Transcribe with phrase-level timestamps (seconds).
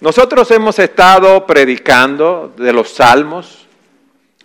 [0.00, 3.66] Nosotros hemos estado predicando de los salmos.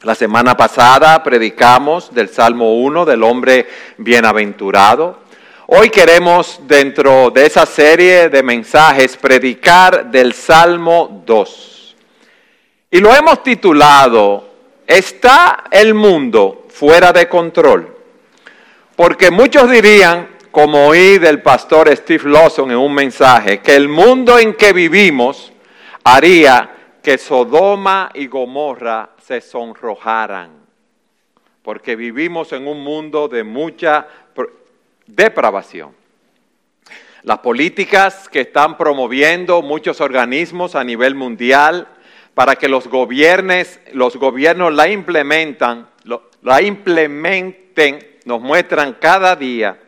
[0.02, 3.66] La semana pasada predicamos del Salmo 1 del hombre
[3.98, 5.20] bienaventurado.
[5.68, 11.96] Hoy queremos dentro de esa serie de mensajes predicar del Salmo 2.
[12.92, 14.50] Y lo hemos titulado
[14.86, 17.96] ¿Está el mundo fuera de control?
[18.98, 24.40] Porque muchos dirían, como oí del pastor Steve Lawson en un mensaje, que el mundo
[24.40, 25.52] en que vivimos
[26.06, 30.52] haría que Sodoma y Gomorra se sonrojaran,
[31.62, 34.08] porque vivimos en un mundo de mucha
[35.06, 35.94] depravación.
[37.24, 41.90] Las políticas que están promoviendo muchos organismos a nivel mundial
[42.34, 45.90] para que los gobiernos, los gobiernos la implementan,
[46.44, 49.80] la implementen, nos muestran cada día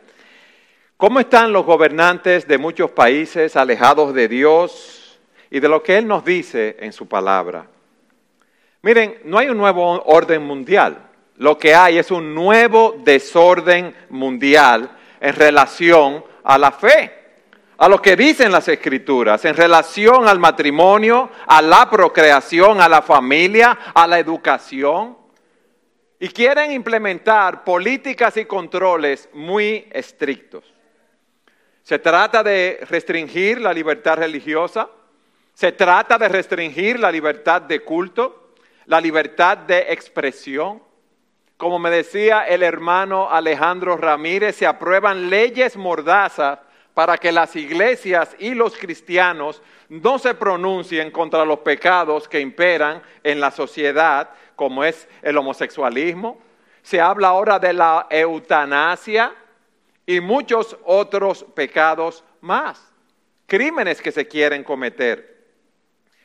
[0.98, 5.16] ¿Cómo están los gobernantes de muchos países alejados de Dios
[5.48, 7.68] y de lo que Él nos dice en su palabra?
[8.82, 11.08] Miren, no hay un nuevo orden mundial.
[11.36, 17.12] Lo que hay es un nuevo desorden mundial en relación a la fe,
[17.76, 23.02] a lo que dicen las escrituras, en relación al matrimonio, a la procreación, a la
[23.02, 25.16] familia, a la educación.
[26.18, 30.74] Y quieren implementar políticas y controles muy estrictos.
[31.88, 34.90] Se trata de restringir la libertad religiosa,
[35.54, 38.50] se trata de restringir la libertad de culto,
[38.84, 40.82] la libertad de expresión.
[41.56, 46.58] Como me decía el hermano Alejandro Ramírez, se aprueban leyes mordazas
[46.92, 53.00] para que las iglesias y los cristianos no se pronuncien contra los pecados que imperan
[53.24, 56.38] en la sociedad, como es el homosexualismo.
[56.82, 59.32] Se habla ahora de la eutanasia,
[60.08, 62.82] y muchos otros pecados más,
[63.46, 65.36] crímenes que se quieren cometer.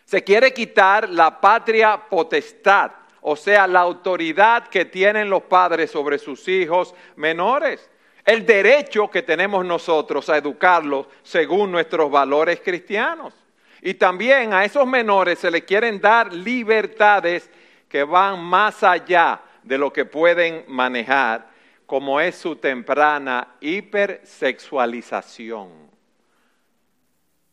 [0.06, 6.18] Se quiere quitar la patria potestad, o sea, la autoridad que tienen los padres sobre
[6.18, 7.90] sus hijos menores,
[8.24, 13.34] el derecho que tenemos nosotros a educarlos según nuestros valores cristianos.
[13.82, 17.50] Y también a esos menores se les quieren dar libertades
[17.90, 21.52] que van más allá de lo que pueden manejar
[21.94, 25.70] como es su temprana hipersexualización.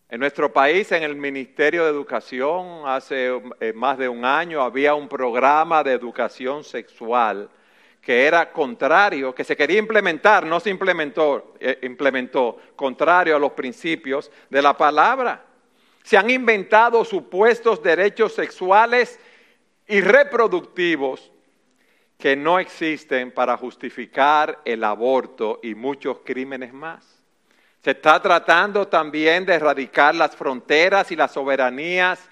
[0.09, 4.95] En nuestro país, en el Ministerio de Educación, hace eh, más de un año, había
[4.95, 7.51] un programa de educación sexual
[8.01, 13.53] que era contrario, que se quería implementar, no se implementó, eh, implementó, contrario a los
[13.53, 15.45] principios de la palabra.
[16.03, 19.21] Se han inventado supuestos derechos sexuales
[19.87, 21.31] y reproductivos
[22.21, 27.21] que no existen para justificar el aborto y muchos crímenes más.
[27.83, 32.31] Se está tratando también de erradicar las fronteras y las soberanías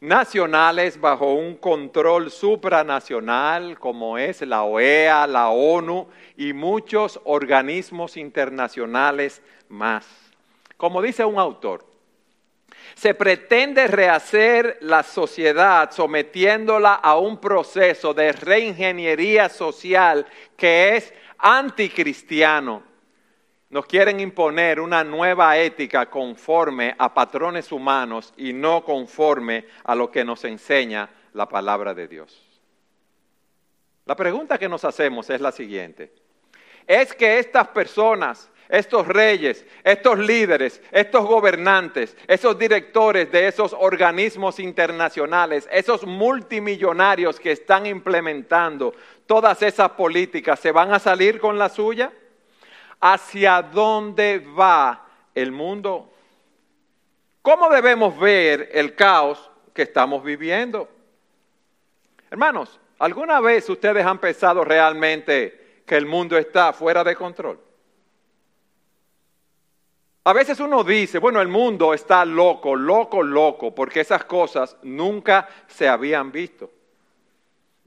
[0.00, 9.42] nacionales bajo un control supranacional como es la OEA, la ONU y muchos organismos internacionales
[9.68, 10.06] más.
[10.76, 11.84] Como dice un autor,
[12.94, 20.26] se pretende rehacer la sociedad sometiéndola a un proceso de reingeniería social
[20.56, 22.82] que es anticristiano.
[23.68, 30.10] Nos quieren imponer una nueva ética conforme a patrones humanos y no conforme a lo
[30.10, 32.42] que nos enseña la palabra de Dios.
[34.04, 36.12] La pregunta que nos hacemos es la siguiente.
[36.86, 44.58] ¿Es que estas personas estos reyes, estos líderes, estos gobernantes, esos directores de esos organismos
[44.58, 48.94] internacionales, esos multimillonarios que están implementando
[49.26, 52.12] todas esas políticas, ¿se van a salir con la suya?
[53.00, 56.10] ¿Hacia dónde va el mundo?
[57.42, 60.88] ¿Cómo debemos ver el caos que estamos viviendo?
[62.30, 67.65] Hermanos, ¿alguna vez ustedes han pensado realmente que el mundo está fuera de control?
[70.26, 75.48] A veces uno dice, bueno, el mundo está loco, loco, loco, porque esas cosas nunca
[75.68, 76.68] se habían visto.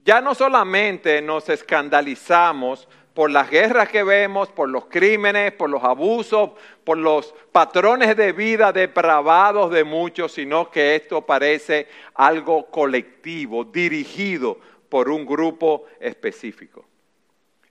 [0.06, 5.84] Ya no solamente nos escandalizamos por las guerras que vemos, por los crímenes, por los
[5.84, 6.52] abusos,
[6.86, 14.58] por los patrones de vida depravados de muchos, sino que esto parece algo colectivo, dirigido
[14.88, 16.86] por un grupo específico.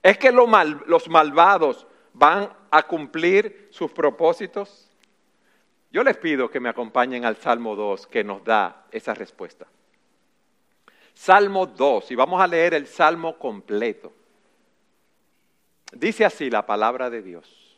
[0.02, 4.90] Es que los malvados van a cumplir sus propósitos?
[5.90, 9.66] Yo les pido que me acompañen al Salmo 2 que nos da esa respuesta.
[11.14, 14.12] Salmo 2, y vamos a leer el Salmo completo.
[15.92, 17.76] Dice así la palabra de Dios.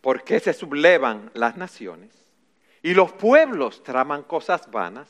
[0.00, 2.26] ¿Por qué se sublevan las naciones
[2.86, 5.08] y los pueblos traman cosas vanas.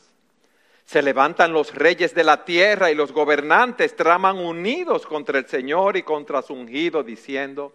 [0.86, 5.98] Se levantan los reyes de la tierra y los gobernantes traman unidos contra el Señor
[5.98, 7.74] y contra su ungido, diciendo,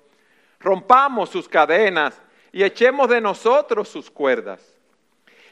[0.62, 2.20] rompamos sus cadenas
[2.52, 4.62] y echemos de nosotros sus cuerdas.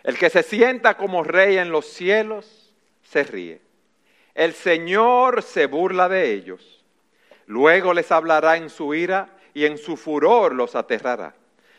[0.04, 2.74] El que se sienta como rey en los cielos
[3.04, 3.62] se ríe.
[4.34, 6.84] El Señor se burla de ellos.
[7.46, 11.36] Luego les hablará en su ira y en su furor los aterrará,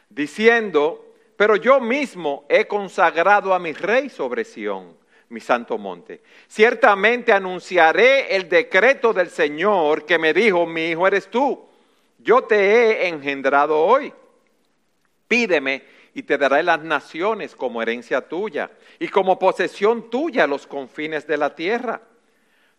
[0.09, 1.07] diciendo,
[1.37, 5.01] pero yo mismo he consagrado a mi rey sobre Sión
[5.31, 6.23] mi santo monte.
[6.49, 11.70] Ciertamente anunciaré el decreto del Señor que me dijo, mi hijo eres tú,
[12.23, 14.13] yo te he engendrado hoy.
[15.29, 15.85] Pídeme
[16.15, 21.37] y te daré las naciones como herencia tuya y como posesión tuya los confines de
[21.37, 22.03] la tierra.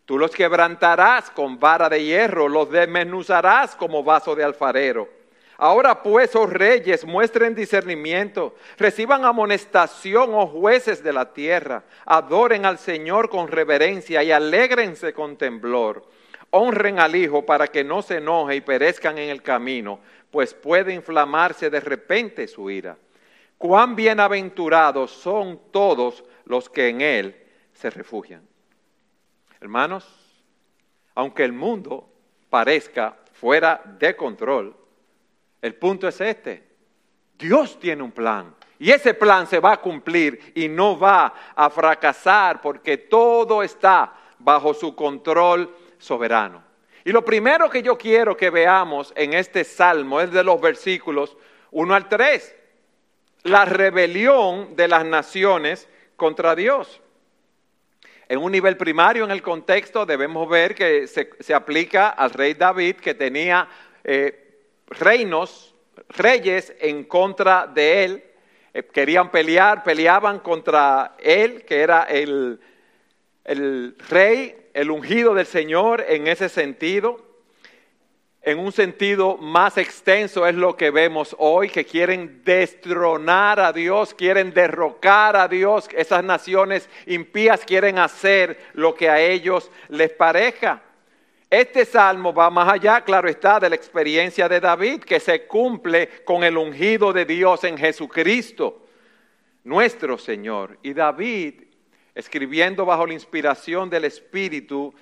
[0.05, 5.21] Tú los quebrantarás con vara de hierro, los desmenuzarás como vaso de alfarero
[5.61, 12.79] Ahora pues, oh reyes, muestren discernimiento, reciban amonestación, oh jueces de la tierra, adoren al
[12.79, 16.03] Señor con reverencia y alégrense con temblor.
[16.51, 19.99] Honren al Hijo para que no se enoje y perezcan en el camino,
[20.29, 22.97] pues puede inflamarse de repente su ira.
[23.57, 27.35] Cuán bienaventurados son todos los que en Él
[27.73, 28.41] se refugian.
[29.59, 30.07] Hermanos,
[31.15, 32.09] aunque el mundo
[32.49, 34.75] parezca fuera de control,
[35.61, 36.67] el punto es este.
[37.37, 38.55] Dios tiene un plan.
[38.79, 44.13] Y ese plan se va a cumplir y no va a fracasar porque todo está
[44.39, 45.71] bajo su control
[46.01, 46.63] soberano.
[47.05, 51.37] Y lo primero que yo quiero que veamos en este salmo es de los versículos
[51.71, 52.55] 1 al 3.
[53.43, 57.01] La rebelión de las naciones contra Dios.
[58.27, 62.97] En un nivel primario en el contexto debemos ver que se, aplica al rey David
[62.97, 63.67] que tenía
[64.03, 65.75] eh, reinos,
[66.09, 68.23] reyes en contra de él,
[68.73, 72.59] eh, querían pelear, peleaban contra él, que era el,
[73.43, 77.31] el rey, el ungido del Señor en ese sentido.
[78.43, 84.15] En un sentido más extenso es lo que vemos hoy, que quieren destronar a Dios,
[84.15, 85.87] quieren derrocar a Dios.
[85.95, 90.81] Esas naciones impías quieren hacer lo que a ellos les parezca.
[91.51, 96.23] Este salmo va más allá, claro está, de la experiencia de David, que se cumple
[96.23, 98.87] con el ungido de Dios en Jesucristo,
[99.65, 100.79] nuestro Señor.
[100.81, 101.65] Y David,
[102.13, 104.93] escribiendo bajo la inspiración del Espíritu,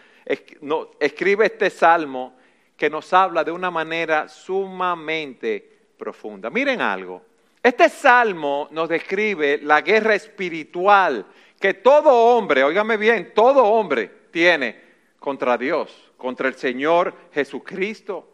[1.00, 2.35] escribe este salmo
[2.75, 6.50] que nos habla de una manera sumamente profunda.
[6.50, 7.21] Miren algo,
[7.61, 11.25] este salmo nos describe la guerra espiritual
[11.59, 14.79] que todo hombre, óigame bien, todo hombre tiene
[15.19, 18.27] contra Dios contra el Señor Jesucristo.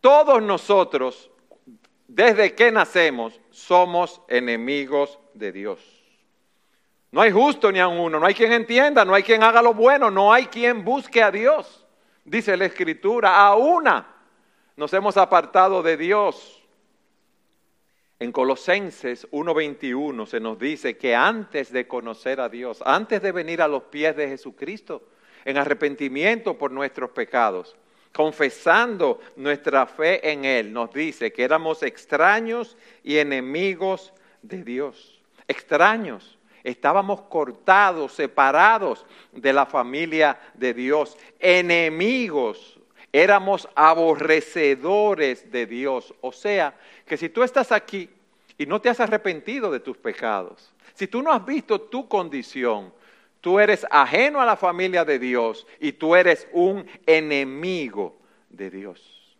[0.00, 1.30] Todos nosotros,
[2.06, 6.01] desde que nacemos, somos enemigos de Dios.
[7.12, 9.74] No hay justo ni a uno, no hay quien entienda, no hay quien haga lo
[9.74, 11.86] bueno, no hay quien busque a Dios.
[12.24, 14.06] Dice la Escritura, a una
[14.76, 16.62] nos hemos apartado de Dios.
[18.18, 23.60] En Colosenses 1:21 se nos dice que antes de conocer a Dios, antes de venir
[23.60, 25.02] a los pies de Jesucristo,
[25.44, 27.76] en arrepentimiento por nuestros pecados,
[28.14, 35.20] confesando nuestra fe en Él, nos dice que éramos extraños y enemigos de Dios.
[35.46, 36.38] Extraños.
[36.64, 42.78] Estábamos cortados, separados de la familia de Dios, enemigos,
[43.12, 46.14] éramos aborrecedores de Dios.
[46.20, 46.74] O sea,
[47.06, 48.08] que si tú estás aquí
[48.56, 52.92] y no te has arrepentido de tus pecados, si tú no has visto tu condición,
[53.42, 58.16] Tú eres ajeno a la familia de Dios y tú eres un enemigo
[58.48, 59.36] de Dios.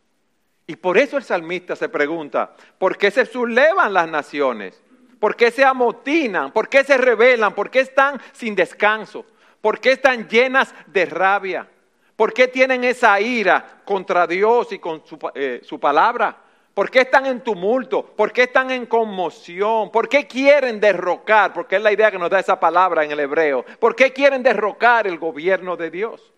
[0.66, 4.82] Y por eso el salmista se pregunta, ¿por qué se sublevan las naciones?
[5.22, 6.50] ¿Por qué se amotinan?
[6.50, 7.54] ¿Por qué se rebelan?
[7.54, 9.24] ¿Por qué están sin descanso?
[9.60, 11.68] ¿Por qué están llenas de rabia?
[12.16, 16.36] ¿Por qué tienen esa ira contra Dios y con su, eh, su palabra?
[16.74, 18.04] ¿Por qué están en tumulto?
[18.04, 19.92] ¿Por qué están en conmoción?
[19.92, 21.52] ¿Por qué quieren derrocar?
[21.52, 23.64] Porque es la idea que nos da esa palabra en el hebreo.
[23.78, 26.32] ¿Por qué quieren derrocar el gobierno de Dios?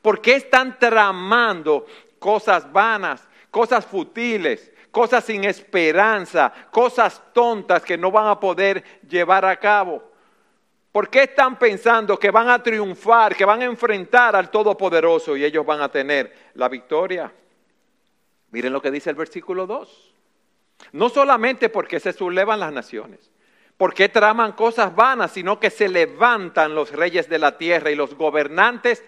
[0.00, 1.86] ¿Por qué están tramando
[2.20, 9.44] cosas vanas, cosas futiles, cosas sin esperanza, cosas tontas que no van a poder llevar
[9.44, 10.02] a cabo?
[10.92, 15.44] ¿Por qué están pensando que van a triunfar, que van a enfrentar al Todopoderoso y
[15.44, 17.32] ellos van a tener la victoria?
[18.50, 20.14] Miren lo que dice el versículo 2.
[20.92, 23.30] No solamente porque se sublevan las naciones,
[23.76, 28.14] porque traman cosas vanas, sino que se levantan los reyes de la tierra y los
[28.14, 29.04] gobernantes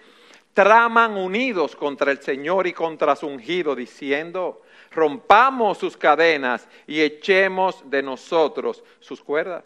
[0.53, 7.89] traman unidos contra el Señor y contra su ungido, diciendo, rompamos sus cadenas y echemos
[7.89, 9.63] de nosotros sus cuerdas.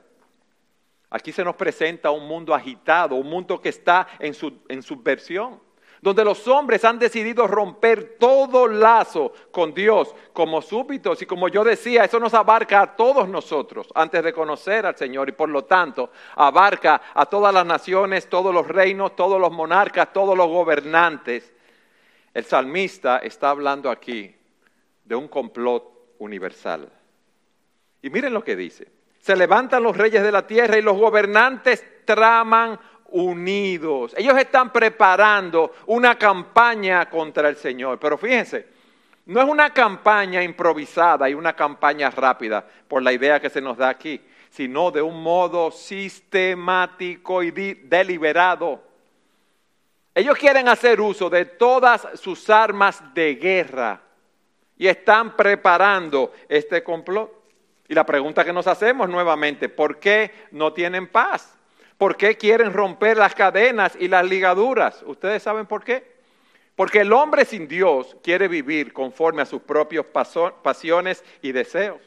[1.10, 5.60] Aquí se nos presenta un mundo agitado, un mundo que está en, su, en subversión,
[6.02, 11.22] donde los hombres han decidido romper todo lazo con Dios como súbitos.
[11.22, 15.30] Y como yo decía, eso nos abarca a todos nosotros antes de conocer al Señor
[15.30, 20.12] y por lo tanto abarca a todas las naciones, todos los reinos, todos los monarcas,
[20.14, 21.54] todos los gobernantes.
[22.34, 24.36] El salmista está hablando aquí
[25.04, 26.92] de un complot universal.
[28.02, 28.92] Y miren lo que dice.
[29.20, 34.14] Se levantan los reyes de la tierra y los gobernantes traman unidos.
[34.18, 38.00] Ellos están preparando una campaña contra el Señor.
[38.00, 38.68] Pero fíjense,
[39.26, 43.78] no es una campaña improvisada y una campaña rápida por la idea que se nos
[43.78, 48.84] da aquí, sino de un modo sistemático y deliberado.
[50.14, 54.02] Ellos quieren hacer uso de todas sus armas de guerra
[54.78, 57.32] y están preparando este complot.
[57.88, 61.56] Y la pregunta que nos hacemos nuevamente, ¿por qué no tienen paz?
[61.98, 65.04] ¿Por qué quieren romper las cadenas y las ligaduras?
[65.06, 66.16] ¿Ustedes saben por qué?
[66.76, 70.06] Porque el hombre sin Dios quiere vivir conforme a sus propias
[70.62, 72.02] pasiones y deseos.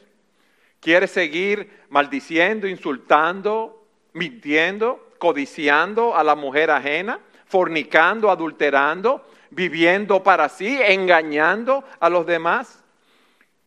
[0.79, 10.79] Quiere seguir maldiciendo, insultando, mintiendo, codiciando a la mujer ajena, fornicando, adulterando, viviendo para sí,
[10.81, 12.79] engañando a los demás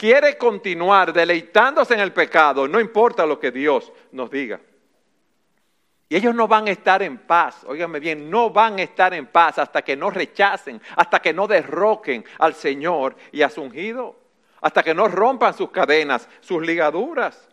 [0.03, 4.59] quiere continuar deleitándose en el pecado, no importa lo que Dios nos diga.
[6.13, 9.25] Y ellos no van a estar en paz, óigame bien, no van a estar en
[9.25, 14.15] paz hasta que no rechacen, hasta que no derroquen al Señor y a su ungido,
[14.61, 17.49] hasta que no rompan sus cadenas, sus ligaduras.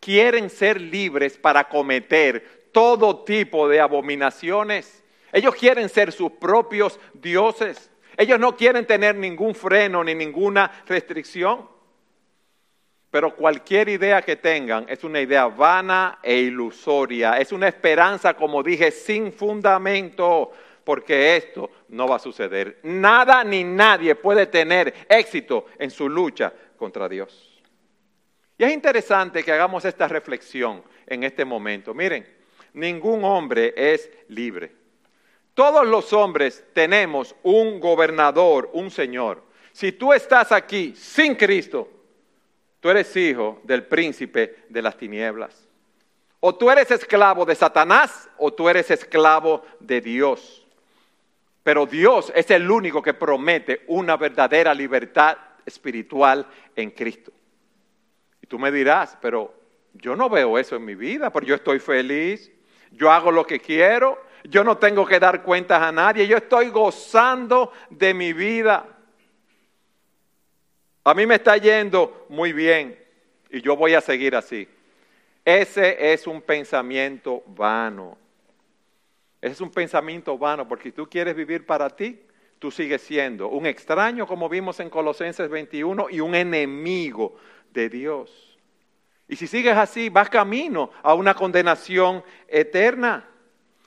[0.00, 5.04] Quieren ser libres para cometer todo tipo de abominaciones.
[5.30, 7.90] Ellos quieren ser sus propios dioses.
[8.16, 11.68] Ellos no quieren tener ningún freno ni ninguna restricción.
[13.10, 18.62] Pero cualquier idea que tengan es una idea vana e ilusoria, es una esperanza, como
[18.62, 20.52] dije, sin fundamento,
[20.84, 22.80] porque esto no va a suceder.
[22.82, 27.62] Nada ni nadie puede tener éxito en su lucha contra Dios.
[28.58, 31.94] Y es interesante que hagamos esta reflexión en este momento.
[31.94, 32.26] Miren,
[32.74, 34.72] ningún hombre es libre.
[35.54, 39.42] Todos los hombres tenemos un gobernador, un Señor.
[39.72, 41.97] Si tú estás aquí sin Cristo,
[42.80, 45.66] Tú eres hijo del príncipe de las tinieblas.
[46.40, 50.66] O tú eres esclavo de Satanás o tú eres esclavo de Dios.
[51.64, 57.32] Pero Dios es el único que promete una verdadera libertad espiritual en Cristo.
[58.40, 59.52] Y tú me dirás, pero
[59.92, 62.50] yo no veo eso en mi vida, porque yo estoy feliz,
[62.92, 66.70] yo hago lo que quiero, yo no tengo que dar cuentas a nadie, yo estoy
[66.70, 68.97] gozando de mi vida.
[71.04, 72.98] A mí me está yendo muy bien
[73.50, 74.68] y yo voy a seguir así.
[75.44, 78.18] Ese es un pensamiento vano.
[79.40, 82.20] Ese es un pensamiento vano porque si tú quieres vivir para ti,
[82.58, 87.36] tú sigues siendo un extraño, como vimos en Colosenses 21, y un enemigo
[87.70, 88.58] de Dios.
[89.28, 93.28] Y si sigues así, vas camino a una condenación eterna.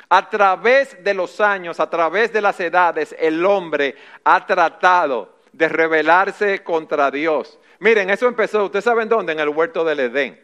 [0.07, 5.69] A través de los años, a través de las edades, el hombre ha tratado de
[5.69, 7.59] rebelarse contra Dios.
[7.79, 10.39] Miren, eso empezó, ustedes saben dónde, en el huerto del Edén.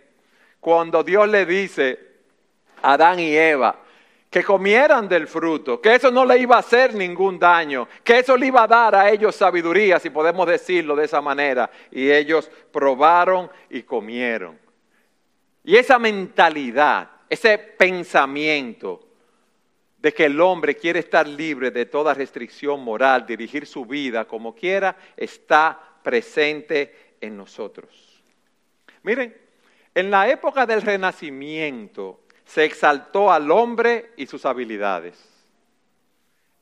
[0.59, 1.99] Cuando Dios le dice
[2.81, 3.83] a Adán y Eva
[4.29, 8.35] que comieran del fruto, que eso no le iba a hacer ningún daño, que eso
[8.35, 11.69] le iba a dar a ellos sabiduría, si podemos decirlo de esa manera.
[11.91, 14.59] Y ellos probaron y comieron.
[15.63, 19.06] Y esa mentalidad, ese pensamiento,
[20.07, 24.55] de que el hombre quiere estar libre de toda restricción moral, dirigir su vida como
[24.55, 28.23] quiera, está presente en nosotros.
[29.03, 29.35] Miren,
[29.93, 35.21] en la época del Renacimiento se exaltó al hombre y sus habilidades.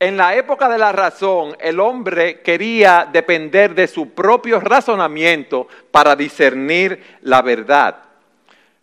[0.00, 6.16] En la época de la razón, el hombre quería depender de su propio razonamiento para
[6.16, 8.05] discernir la verdad.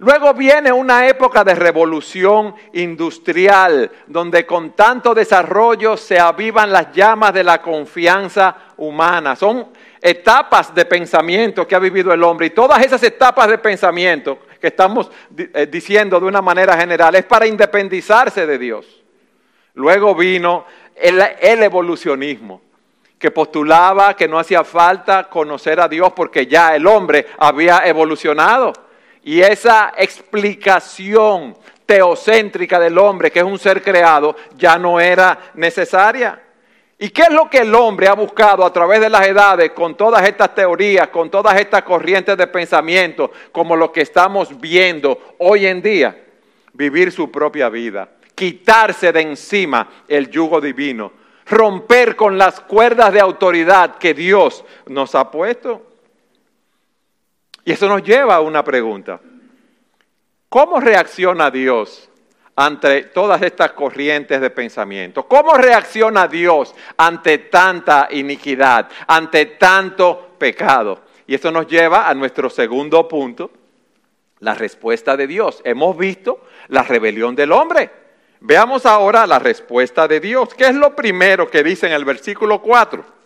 [0.04, 7.34] Luego viene una época de revolución industrial, donde con tanto desarrollo se avivan las llamas
[7.34, 9.38] de la confianza humana.
[9.38, 9.70] Son
[10.02, 14.68] etapas de pensamiento que ha vivido el hombre y todas esas etapas de pensamiento que
[14.68, 18.86] estamos eh, diciendo de una manera general es para independizarse de Dios.
[19.76, 20.66] Luego vino
[20.98, 22.62] el, el evolucionismo
[23.18, 28.74] que postulaba que no hacía falta conocer a Dios porque ya el hombre había evolucionado
[29.24, 36.42] y esa explicación teocéntrica del hombre, que es un ser creado, ya no era necesaria.
[37.00, 39.96] ¿Y qué es lo que el hombre ha buscado a través de las edades con
[39.96, 45.66] todas estas teorías, con todas estas corrientes de pensamiento, como lo que estamos viendo hoy
[45.66, 46.18] en día?
[46.74, 51.12] vivir su propia vida, quitarse de encima el yugo divino,
[51.46, 55.93] romper con las cuerdas de autoridad que Dios nos ha puesto.
[57.66, 59.20] Y eso nos lleva a una pregunta.
[60.50, 62.10] ¿Cómo reacciona Dios
[62.56, 65.28] ante todas estas corrientes de pensamiento?
[65.28, 71.02] ¿Cómo reacciona Dios ante tanta iniquidad, ante tanto pecado?
[71.26, 73.50] Y eso nos lleva a nuestro segundo punto,
[74.40, 75.62] la respuesta de Dios.
[75.64, 77.90] Hemos visto la rebelión del hombre.
[78.42, 80.54] Veamos ahora la respuesta de Dios.
[80.54, 83.23] ¿Qué es lo primero que dice en el versículo 4?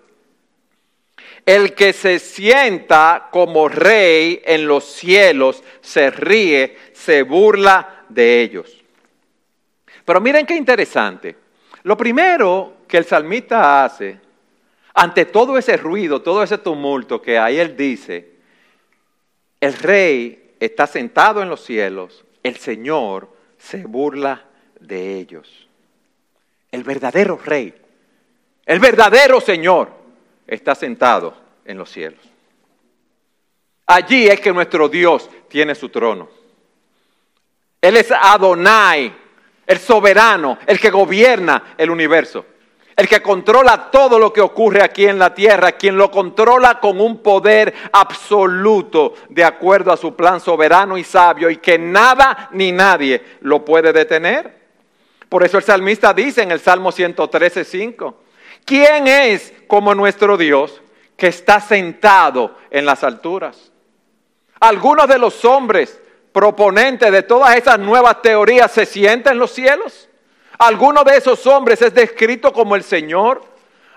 [1.47, 8.83] El que se sienta como rey en los cielos se ríe, se burla de ellos.
[10.03, 11.37] Pero miren qué interesante.
[11.83, 14.19] Lo primero que el salmista hace,
[14.93, 18.29] ante todo ese ruido, todo ese tumulto que hay, él dice,
[19.61, 24.43] el rey está sentado en los cielos, el Señor se burla
[24.81, 25.69] de ellos.
[26.73, 27.73] El verdadero rey,
[28.65, 29.96] el verdadero Señor
[30.47, 31.35] está sentado
[31.65, 32.21] en los cielos.
[33.85, 36.29] Allí es que nuestro Dios tiene su trono.
[37.81, 39.13] Él es Adonai,
[39.65, 42.45] el soberano, el que gobierna el universo,
[42.95, 46.99] el que controla todo lo que ocurre aquí en la tierra, quien lo controla con
[46.99, 52.71] un poder absoluto de acuerdo a su plan soberano y sabio y que nada ni
[52.71, 54.57] nadie lo puede detener.
[55.29, 58.21] Por eso el salmista dice en el Salmo 113, 5,
[58.67, 60.81] ¿quién es como nuestro Dios
[61.15, 63.71] que está sentado en las alturas?
[64.59, 66.00] Algunos de los hombres
[66.31, 70.07] proponente de todas esas nuevas teorías se sienta en los cielos?
[70.59, 73.43] ¿Alguno de esos hombres es descrito como el Señor?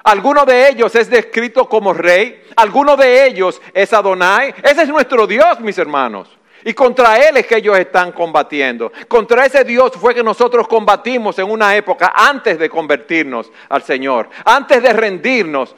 [0.05, 2.43] ¿Alguno de ellos es descrito como rey?
[2.57, 4.55] ¿Alguno de ellos es Adonai?
[4.63, 6.29] Ese es nuestro Dios, mis hermanos.
[6.65, 8.93] Y contra Él es que ellos están combatiendo.
[9.09, 14.29] Contra ese Dios fue que nosotros combatimos en una época antes de convertirnos al Señor,
[14.45, 15.75] antes de rendirnos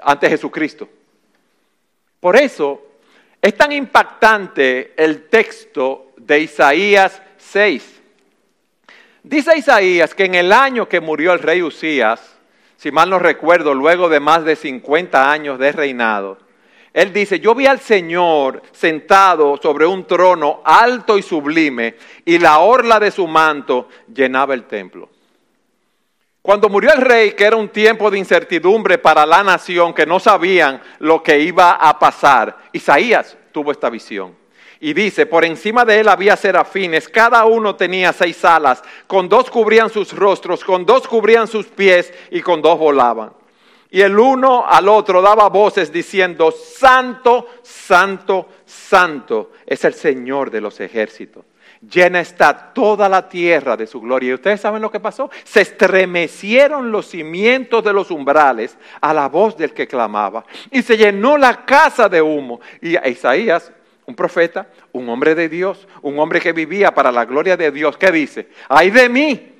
[0.00, 0.88] ante Jesucristo.
[2.20, 2.82] Por eso
[3.40, 8.02] es tan impactante el texto de Isaías 6.
[9.22, 12.36] Dice Isaías que en el año que murió el rey Usías,
[12.76, 16.38] si mal no recuerdo, luego de más de 50 años de reinado,
[16.96, 22.60] él dice, yo vi al Señor sentado sobre un trono alto y sublime y la
[22.60, 25.10] orla de su manto llenaba el templo.
[26.40, 30.18] Cuando murió el rey, que era un tiempo de incertidumbre para la nación, que no
[30.18, 34.34] sabían lo que iba a pasar, Isaías tuvo esta visión.
[34.80, 39.50] Y dice, por encima de él había serafines, cada uno tenía seis alas, con dos
[39.50, 43.32] cubrían sus rostros, con dos cubrían sus pies y con dos volaban.
[43.90, 50.60] Y el uno al otro daba voces diciendo, Santo, Santo, Santo es el Señor de
[50.60, 51.44] los ejércitos
[51.80, 54.30] llena está toda la tierra de su gloria.
[54.30, 55.30] ¿Y ustedes saben lo que pasó?
[55.44, 60.44] Se estremecieron los cimientos de los umbrales a la voz del que clamaba.
[60.70, 62.60] Y se llenó la casa de humo.
[62.80, 63.72] Y Isaías,
[64.06, 67.96] un profeta, un hombre de Dios, un hombre que vivía para la gloria de Dios,
[67.96, 68.48] ¿qué dice?
[68.68, 69.55] Ay de mí,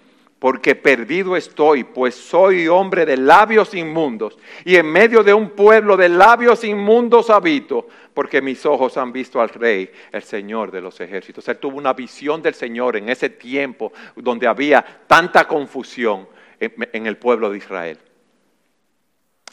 [0.47, 5.97] porque perdido estoy, pues soy hombre de labios inmundos, y en medio de un pueblo
[5.97, 11.01] de labios inmundos habito, porque mis ojos han visto al Rey, el Señor de los
[11.01, 11.49] ejércitos.
[11.49, 16.29] Él tuvo una visión del Señor en ese tiempo donde había tanta confusión
[16.61, 17.99] en, el pueblo de Israel.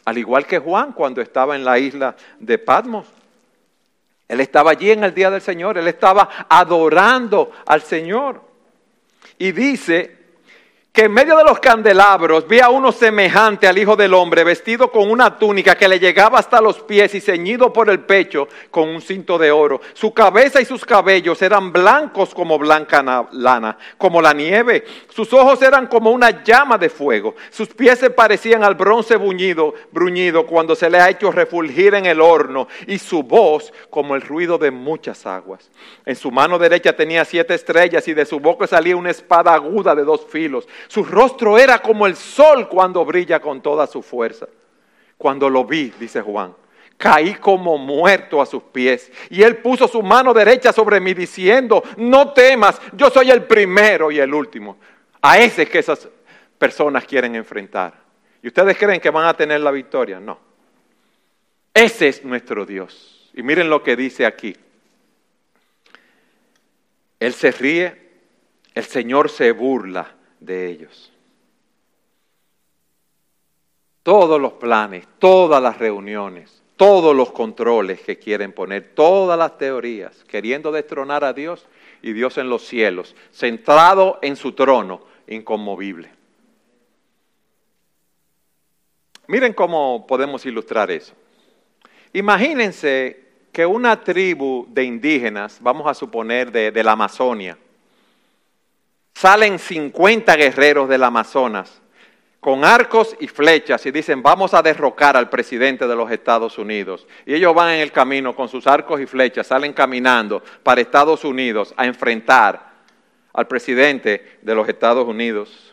[0.04, 3.08] Al igual que Juan cuando estaba en la isla de Patmos.
[4.28, 8.42] Él estaba allí en el día del Señor, él estaba adorando al Señor.
[9.38, 10.22] Y dice
[10.94, 14.92] que en medio de los candelabros vi a uno semejante al Hijo del Hombre, vestido
[14.92, 18.88] con una túnica que le llegaba hasta los pies y ceñido por el pecho con
[18.88, 19.80] un cinto de oro.
[19.92, 24.84] Su cabeza y sus cabellos eran blancos como blanca lana, como la nieve.
[25.08, 27.34] Sus ojos eran como una llama de fuego.
[27.50, 32.06] Sus pies se parecían al bronce buñido, bruñido cuando se le ha hecho refulgir en
[32.06, 35.72] el horno, y su voz como el ruido de muchas aguas.
[36.06, 39.96] En su mano derecha tenía siete estrellas y de su boca salía una espada aguda
[39.96, 40.68] de dos filos.
[40.88, 44.46] Su rostro era como el sol cuando brilla con toda su fuerza.
[45.16, 46.54] Cuando lo vi, dice Juan,
[46.96, 49.10] caí como muerto a sus pies.
[49.30, 54.10] Y él puso su mano derecha sobre mí diciendo, no temas, yo soy el primero
[54.10, 54.78] y el último.
[55.22, 56.08] A ese es que esas
[56.58, 57.94] personas quieren enfrentar.
[58.42, 60.20] ¿Y ustedes creen que van a tener la victoria?
[60.20, 60.38] No.
[61.72, 63.30] Ese es nuestro Dios.
[63.34, 64.56] Y miren lo que dice aquí.
[67.18, 67.96] Él se ríe,
[68.74, 70.14] el Señor se burla
[70.44, 71.12] de ellos.
[74.02, 80.24] Todos los planes, todas las reuniones, todos los controles que quieren poner, todas las teorías,
[80.24, 81.66] queriendo destronar a Dios,
[82.04, 86.10] y Dios en los cielos, centrado en su trono, inconmovible.
[89.26, 91.14] Miren cómo podemos ilustrar eso.
[92.12, 97.56] Imagínense que una tribu de indígenas, vamos a suponer de, de la Amazonia,
[99.14, 101.80] salen 50 guerreros del Amazonas
[102.44, 107.06] con arcos y flechas y dicen, vamos a derrocar al presidente de los Estados Unidos.
[107.24, 111.24] Y ellos van en el camino con sus arcos y flechas, salen caminando para Estados
[111.24, 112.74] Unidos a enfrentar
[113.32, 115.72] al presidente de los Estados Unidos.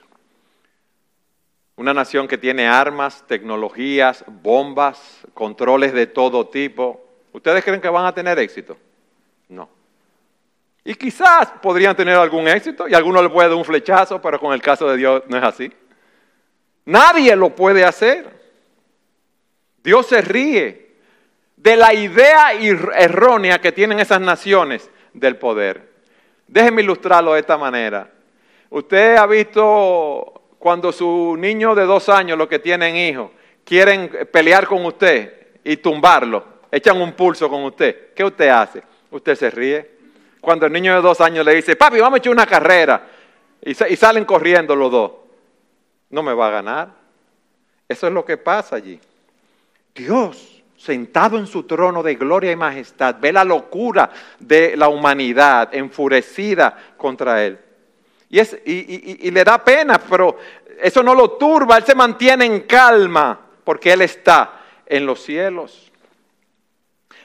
[1.76, 7.04] Una nación que tiene armas, tecnologías, bombas, controles de todo tipo.
[7.34, 8.78] ¿Ustedes creen que van a tener éxito?
[9.50, 9.81] No.
[10.84, 14.54] Y quizás podrían tener algún éxito y alguno le puede dar un flechazo, pero con
[14.54, 15.72] el caso de Dios no es así.
[16.86, 18.28] Nadie lo puede hacer.
[19.84, 20.96] Dios se ríe
[21.56, 25.92] de la idea errónea que tienen esas naciones del poder.
[26.48, 28.10] Déjenme ilustrarlo de esta manera.
[28.72, 33.32] Usted ha visto cuando su niño de dos años, los que tienen hijos,
[33.64, 38.14] quieren pelear con usted y tumbarlo, echan un pulso con usted.
[38.16, 38.84] ¿Qué usted hace?
[39.12, 40.01] Usted se ríe.
[40.42, 43.08] Cuando el niño de dos años le dice, papi, vamos a echar una carrera,
[43.62, 45.12] y, salen corriendo los dos
[46.12, 46.90] no me va a ganar.
[47.88, 49.00] Eso es lo que pasa allí.
[49.96, 55.74] Dios, sentado en su trono de gloria y majestad, ve la locura de la humanidad
[55.74, 57.60] enfurecida contra él.
[58.30, 60.38] Y, y, le da pena, pero
[60.82, 65.92] eso no lo turba, él se mantiene en calma porque él está en los cielos.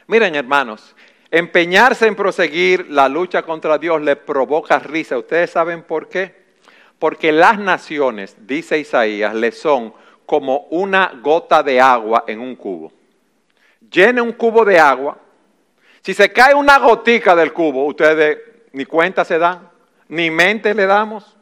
[0.08, 0.95] Miren hermanos,
[1.30, 5.18] empeñarse en proseguir la lucha contra Dios le provoca risa.
[5.18, 6.46] ¿Ustedes saben por qué?
[6.98, 9.92] Porque las naciones, dice Isaías, le son
[10.24, 12.92] como una gota de agua en un cubo.
[13.90, 15.18] Llene un cubo de agua.
[16.02, 18.38] Si se cae una gotica del cubo, ustedes
[18.72, 19.68] ni cuenta se dan,
[20.08, 21.36] ni mente le damos.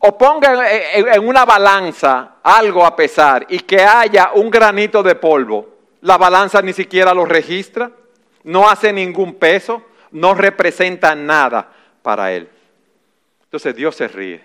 [0.00, 5.76] O pongan en una balanza algo a pesar y que haya un granito de polvo.
[6.02, 7.90] La balanza ni siquiera lo registra,
[8.48, 12.48] no hace ningún peso, no representa nada para él.
[13.44, 14.40] Entonces Dios se ríe,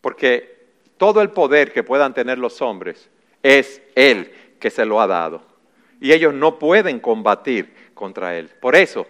[0.00, 0.64] porque
[0.96, 3.10] todo el poder que puedan tener los hombres
[3.42, 5.42] es Él que se lo ha dado.
[6.00, 8.48] Y ellos no pueden combatir contra Él.
[8.48, 9.06] Por eso,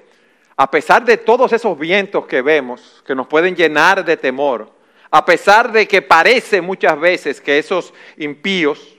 [0.57, 4.69] a pesar de todos esos vientos que vemos, que nos pueden llenar de temor,
[5.13, 8.97] a pesar de que parece muchas veces que esos impíos,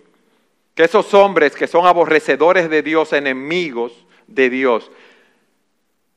[0.74, 4.92] que esos hombres que son aborrecedores de Dios, enemigos de Dios,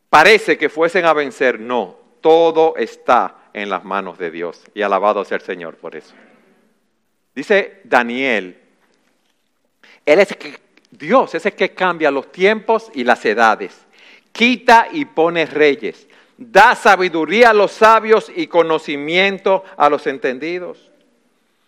[0.09, 4.63] parece que fuesen a vencer, no, todo está en las manos de Dios.
[4.75, 6.15] Y alabado sea el Señor por eso.
[7.35, 8.59] Dice Daniel,
[10.07, 10.37] Él es
[10.91, 13.85] Dios es el que cambia los tiempos y las edades,
[14.33, 20.93] quita y pone reyes, da sabiduría a los sabios y conocimiento a los entendidos.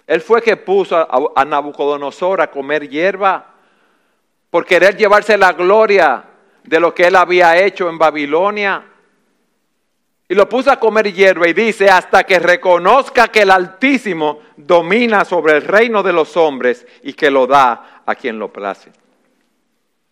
[0.06, 0.96] Él fue que puso
[1.36, 3.54] a Nabucodonosor a comer hierba
[4.50, 6.24] por querer llevarse la gloria
[6.66, 8.84] de lo que él había hecho en Babilonia.
[10.28, 15.24] Y lo puso a comer hierba y dice, hasta que reconozca que el Altísimo domina
[15.24, 18.90] sobre el reino de los hombres y que lo da a quien lo place.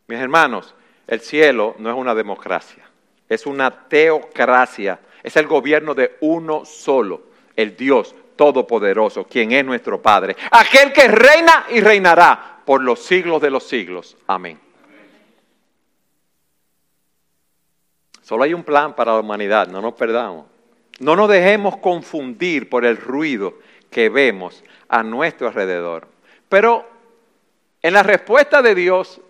[0.06, 0.74] Mis hermanos,
[1.06, 2.84] el cielo no es una democracia,
[3.28, 7.22] es una teocracia, es el gobierno de uno solo,
[7.56, 13.40] el Dios Todopoderoso, quien es nuestro Padre, aquel que reina y reinará por los siglos
[13.40, 14.16] de los siglos.
[14.26, 14.58] Amén.
[18.24, 20.46] Solo hay un plan para la humanidad, no nos perdamos.
[20.98, 23.58] No nos dejemos confundir por el ruido
[23.90, 26.08] que vemos a nuestro alrededor.
[26.48, 26.88] Pero
[27.82, 29.20] en la respuesta de Dios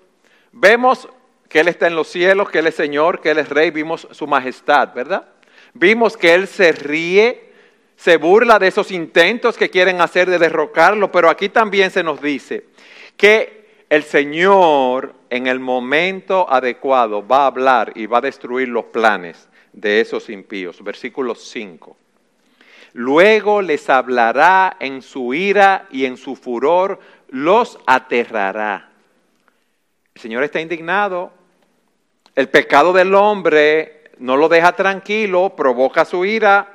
[0.53, 1.09] vemos
[1.49, 4.07] que Él está en los cielos, que Él es Señor, que Él es Rey, vimos
[4.13, 5.27] su majestad, ¿verdad?
[5.73, 7.51] Vimos que Él se ríe,
[7.97, 12.23] se burla de esos intentos que quieren hacer de derrocarlo, pero aquí también se nos
[12.23, 12.69] dice
[13.17, 13.64] que
[13.95, 19.49] el Señor en el momento adecuado va a hablar y va a destruir los planes
[19.73, 20.83] de esos impíos.
[20.83, 21.97] Versículo 5.
[22.95, 28.91] Luego les hablará en su ira y en su furor, los aterrará.
[30.13, 31.33] El Señor está indignado.
[32.35, 36.74] El pecado del hombre no lo deja tranquilo, provoca su ira.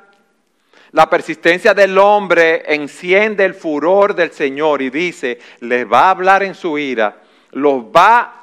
[0.92, 6.44] La persistencia del hombre enciende el furor del Señor y dice, les va a hablar
[6.44, 7.22] en su ira,
[7.52, 8.40] los va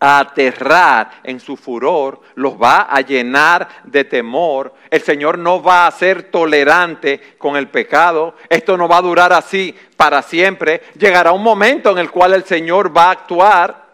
[0.00, 4.72] a aterrar en su furor, los va a llenar de temor.
[4.90, 8.36] El Señor no va a ser tolerante con el pecado.
[8.48, 10.82] Esto no va a durar así para siempre.
[10.96, 13.87] Llegará un momento en el cual el Señor va a actuar.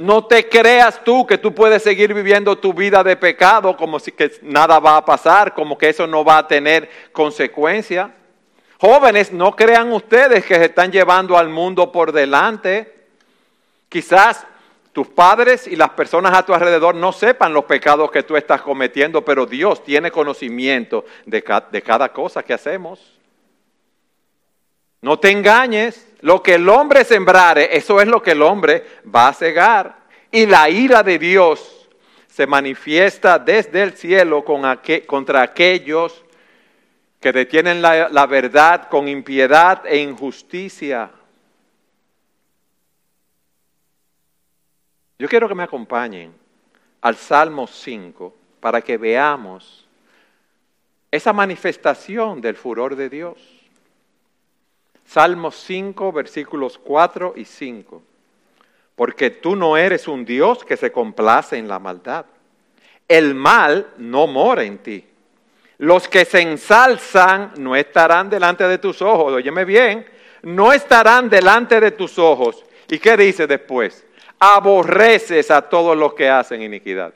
[0.00, 4.12] No te creas tú que tú puedes seguir viviendo tu vida de pecado como si
[4.12, 8.10] que nada va a pasar, como que eso no va a tener consecuencia.
[8.78, 12.94] Jóvenes, no crean ustedes que se están llevando al mundo por delante.
[13.90, 14.46] Quizás
[14.94, 18.62] tus padres y las personas a tu alrededor no sepan los pecados que tú estás
[18.62, 23.19] cometiendo, pero Dios tiene conocimiento de, de cada cosa que hacemos.
[25.02, 28.84] No te engañes, lo que el hombre sembrare, eso es lo que el hombre
[29.14, 30.00] va a cegar.
[30.30, 31.88] Y la ira de Dios
[32.28, 36.24] se manifiesta desde el cielo contra aquellos
[37.18, 41.10] que detienen la, la verdad con impiedad e injusticia.
[45.18, 46.32] Yo quiero que me acompañen
[47.02, 49.86] al Salmo 5 para que veamos
[51.10, 53.59] esa manifestación del furor de Dios.
[55.10, 58.02] Salmo 5, versículos 4 y 5.
[58.94, 62.26] Porque tú no eres un Dios que se complace en la maldad.
[63.08, 65.04] El mal no mora en ti.
[65.78, 69.32] Los que se ensalzan no estarán delante de tus ojos.
[69.32, 70.06] Óyeme bien,
[70.42, 72.64] no estarán delante de tus ojos.
[72.88, 74.06] ¿Y qué dice después?
[74.40, 77.12] aborreces a todos los que hacen iniquidad.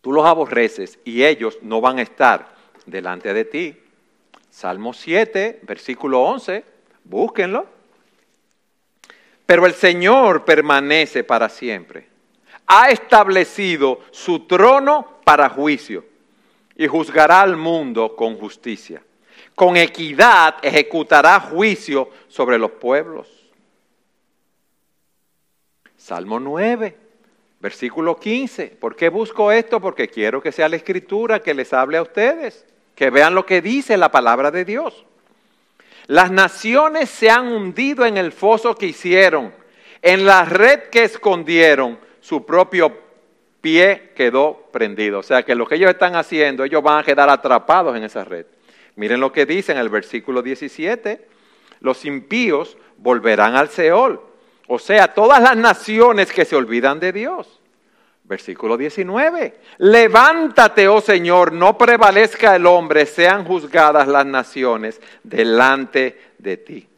[0.00, 2.54] Tú los aborreces y ellos no van a estar
[2.86, 3.76] delante de ti.
[4.56, 6.64] Salmo 7, versículo 11,
[7.04, 7.66] búsquenlo.
[9.44, 12.08] Pero el Señor permanece para siempre.
[12.66, 16.06] Ha establecido su trono para juicio
[16.74, 19.02] y juzgará al mundo con justicia.
[19.54, 23.28] Con equidad ejecutará juicio sobre los pueblos.
[25.98, 26.96] Salmo 9,
[27.60, 28.68] versículo 15.
[28.68, 29.82] ¿Por qué busco esto?
[29.82, 32.64] Porque quiero que sea la escritura que les hable a ustedes,
[32.96, 35.04] que vean lo que dice la palabra de Dios.
[36.08, 39.54] Las naciones se han hundido en el foso que hicieron,
[40.02, 42.98] en la red que escondieron, su propio
[43.60, 45.20] pie quedó prendido.
[45.20, 48.24] O sea que lo que ellos están haciendo, ellos van a quedar atrapados en esa
[48.24, 48.46] red.
[48.96, 51.28] Miren lo que dice en el versículo 17.
[51.80, 54.20] Los impíos volverán al Seol
[54.66, 57.60] o sea, todas las naciones que se olvidan de Dios.
[58.28, 59.60] Versículo 19.
[59.78, 66.88] Levántate, oh Señor, no prevalezca el hombre, sean juzgadas las naciones delante de ti.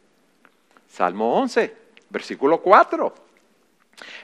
[0.87, 1.75] Salmo 11,
[2.09, 3.13] versículo 4.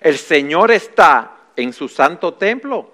[0.01, 2.91] El Señor está en su santo templo.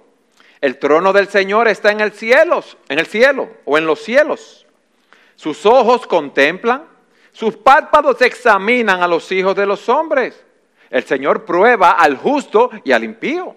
[0.59, 4.67] El trono del Señor está en el cielo, en el cielo o en los cielos.
[5.35, 6.91] Sus ojos contemplan
[7.31, 10.43] sus párpados examinan a los hijos de los hombres.
[10.89, 13.55] El Señor prueba al justo y al impío.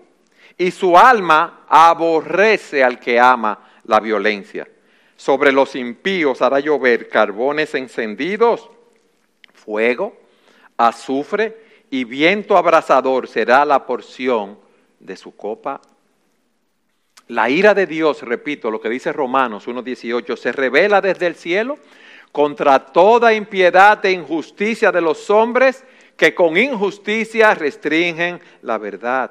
[0.57, 4.69] Y su alma aborrece al que ama la violencia.
[5.17, 8.69] Sobre los impíos hará llover carbones encendidos,
[9.53, 10.17] fuego,
[10.77, 14.59] azufre y viento abrasador será la porción
[14.99, 15.81] de su copa.
[17.29, 21.79] La ira de Dios, repito lo que dice Romanos 1.18, se revela desde el cielo
[22.33, 25.85] contra toda impiedad e injusticia de los hombres
[26.17, 29.31] que con injusticia restringen la verdad.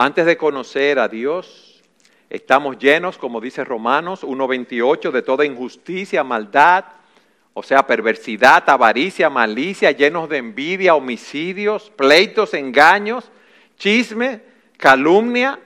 [0.00, 1.82] Antes de conocer a Dios,
[2.30, 6.84] estamos llenos, como dice Romanos 1.28, de toda injusticia, maldad,
[7.52, 13.32] o sea, perversidad, avaricia, malicia, llenos de envidia, homicidios, pleitos, engaños,
[13.76, 14.42] chisme,
[14.76, 15.58] calumnia,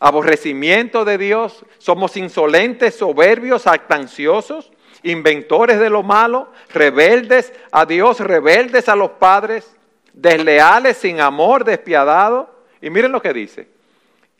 [0.00, 4.72] aborrecimiento de Dios, somos insolentes, soberbios, actanciosos,
[5.04, 9.76] inventores de lo malo, rebeldes a Dios, rebeldes a los padres,
[10.12, 12.48] desleales, sin amor, despiadados.
[12.82, 13.75] Y miren lo que dice,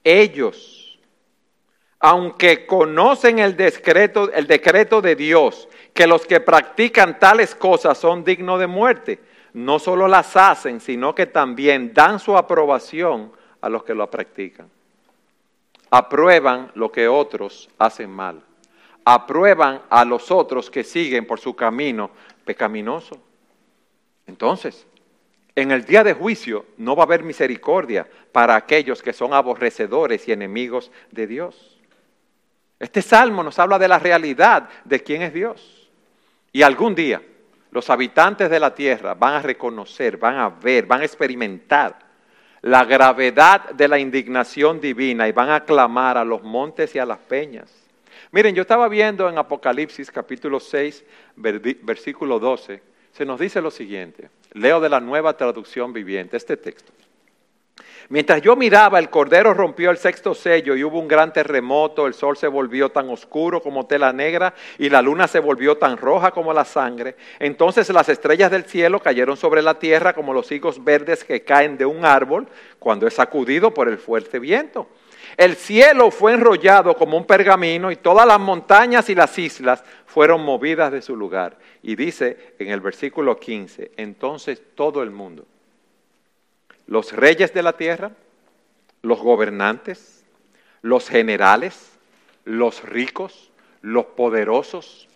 [0.06, 0.98] ellos,
[1.98, 8.24] aunque conocen el decreto, el decreto de Dios, que los que practican tales cosas son
[8.24, 9.20] dignos de muerte,
[9.52, 14.70] no solo las hacen, sino que también dan su aprobación a los que lo practican
[15.90, 18.42] aprueban lo que otros hacen mal.
[19.04, 22.10] Aprueban a los otros que siguen por su camino
[22.44, 23.16] pecaminoso.
[24.26, 24.86] Entonces,
[25.56, 30.28] en el día de juicio no va a haber misericordia para aquellos que son aborrecedores
[30.28, 31.80] y enemigos de Dios.
[32.78, 35.90] Este salmo nos habla de la realidad de quién es Dios.
[36.52, 37.22] Y algún día
[37.70, 41.98] los habitantes de la tierra van a reconocer, van a ver, van a experimentar
[42.60, 47.06] la gravedad de la indignación divina y van a clamar a los montes y a
[47.06, 47.72] las peñas.
[48.30, 51.04] Miren, yo estaba viendo en Apocalipsis capítulo 6,
[51.36, 52.82] versículo 12,
[53.16, 56.92] se nos dice lo siguiente, leo de la nueva traducción viviente este texto.
[58.10, 62.12] Mientras yo miraba, el cordero rompió el sexto sello y hubo un gran terremoto, el
[62.12, 66.30] sol se volvió tan oscuro como tela negra y la luna se volvió tan roja
[66.30, 67.16] como la sangre.
[67.38, 71.78] Entonces las estrellas del cielo cayeron sobre la tierra como los higos verdes que caen
[71.78, 72.46] de un árbol
[72.78, 74.88] cuando es sacudido por el fuerte viento.
[75.36, 80.42] El cielo fue enrollado como un pergamino y todas las montañas y las islas fueron
[80.42, 81.56] movidas de su lugar.
[81.82, 85.46] Y dice en el versículo 15, entonces todo el mundo
[86.86, 88.12] los reyes de la tierra,
[89.02, 90.24] los gobernantes,
[90.82, 91.92] los generales,
[92.44, 93.50] los ricos,
[93.82, 95.08] los poderosos,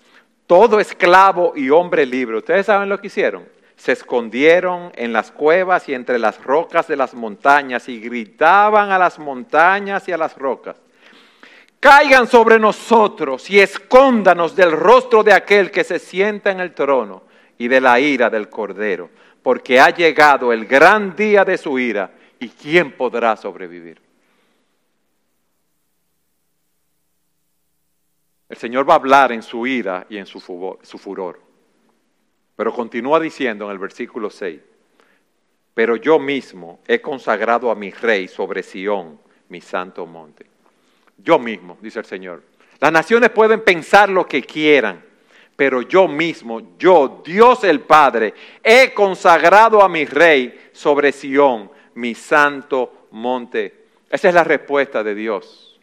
[0.46, 2.38] todo esclavo y hombre libre.
[2.38, 3.46] ¿Ustedes saben lo que hicieron?
[3.80, 8.98] Se escondieron en las cuevas y entre las rocas de las montañas y gritaban a
[8.98, 10.76] las montañas y a las rocas.
[11.80, 17.22] Caigan sobre nosotros y escóndanos del rostro de aquel que se sienta en el trono
[17.56, 19.08] y de la ira del cordero
[19.42, 23.98] porque ha llegado el gran día de su ira, ¿y quién podrá sobrevivir?
[28.46, 31.40] El Señor va a hablar en su ira y en su furor,
[32.60, 34.60] pero continúa diciendo en el versículo 6,
[35.72, 39.18] pero yo mismo he consagrado a mi rey sobre Sión,
[39.48, 40.44] mi santo monte.
[41.16, 42.42] Yo mismo, dice el Señor.
[42.78, 45.02] Las naciones pueden pensar lo que quieran,
[45.56, 52.14] pero yo mismo, yo, Dios el Padre, he consagrado a mi rey sobre Sión, mi
[52.14, 53.86] santo monte.
[54.10, 55.80] Esa es la respuesta de Dios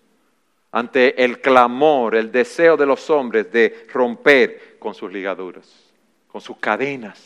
[0.72, 5.87] ante el clamor, el deseo de los hombres de romper con sus ligaduras,
[6.38, 7.20] con sus cadenas.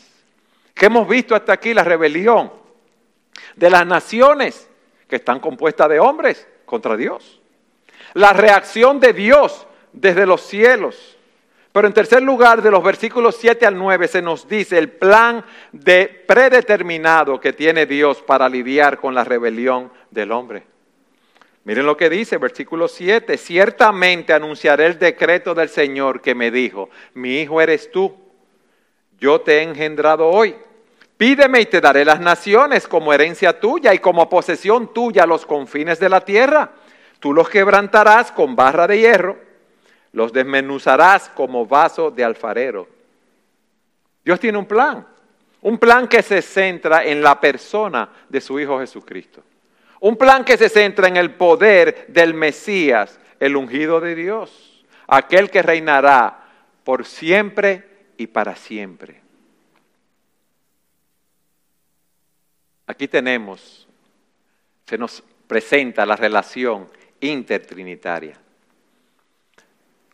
[0.72, 1.74] ¿Qué hemos visto hasta aquí?
[1.74, 2.50] La rebelión
[3.56, 4.70] de las naciones
[5.06, 7.38] que están compuestas de hombres contra Dios.
[8.14, 11.18] La reacción de Dios desde los cielos
[11.72, 15.42] pero en tercer lugar, de los versículos 7 al 9 se nos dice el plan
[15.72, 20.64] de predeterminado que tiene Dios para lidiar con la rebelión del hombre.
[21.64, 26.90] Miren lo que dice, versículo 7, ciertamente anunciaré el decreto del Señor que me dijo,
[27.14, 28.21] mi hijo eres tú,
[29.22, 30.54] yo te he engendrado hoy.
[31.16, 36.00] Pídeme y te daré las naciones como herencia tuya y como posesión tuya los confines
[36.00, 36.72] de la tierra.
[37.20, 39.52] Tú los quebrantarás con barra de hierro
[40.12, 42.86] los desmenuzarás como vaso de alfarero.
[44.24, 45.06] Dios tiene un plan,
[45.62, 49.42] un plan que se centra en la persona de su Hijo Jesucristo.
[50.00, 55.50] Un plan que se centra en el poder del Mesías, el ungido de Dios, aquel
[55.50, 56.40] que reinará
[56.84, 57.91] por siempre
[58.22, 59.20] y para siempre.
[62.86, 63.88] Aquí tenemos,
[64.86, 66.88] se nos presenta la relación
[67.20, 68.38] intertrinitaria.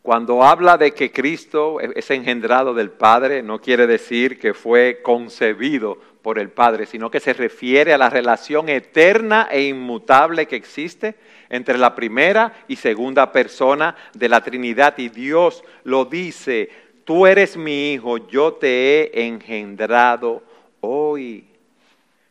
[0.01, 5.99] Cuando habla de que Cristo es engendrado del Padre, no quiere decir que fue concebido
[6.23, 11.17] por el Padre, sino que se refiere a la relación eterna e inmutable que existe
[11.51, 14.97] entre la primera y segunda persona de la Trinidad.
[14.97, 16.71] Y Dios lo dice,
[17.09, 20.43] tú eres mi hijo, yo te he engendrado
[20.83, 21.49] hoy.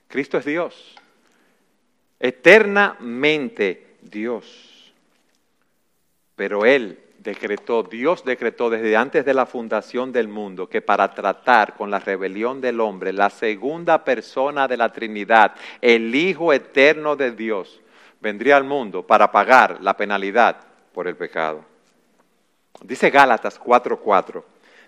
[0.07, 0.95] Cristo es Dios,
[2.19, 4.93] eternamente Dios.
[6.35, 11.73] Pero Él decretó, Dios decretó desde antes de la fundación del mundo que para tratar
[11.73, 17.31] con la rebelión del hombre, la segunda persona de la Trinidad, el Hijo eterno de
[17.31, 17.81] Dios,
[18.21, 20.57] vendría al mundo para pagar la penalidad
[20.93, 21.65] por el pecado.
[22.83, 24.43] Dice Gálatas 4:4,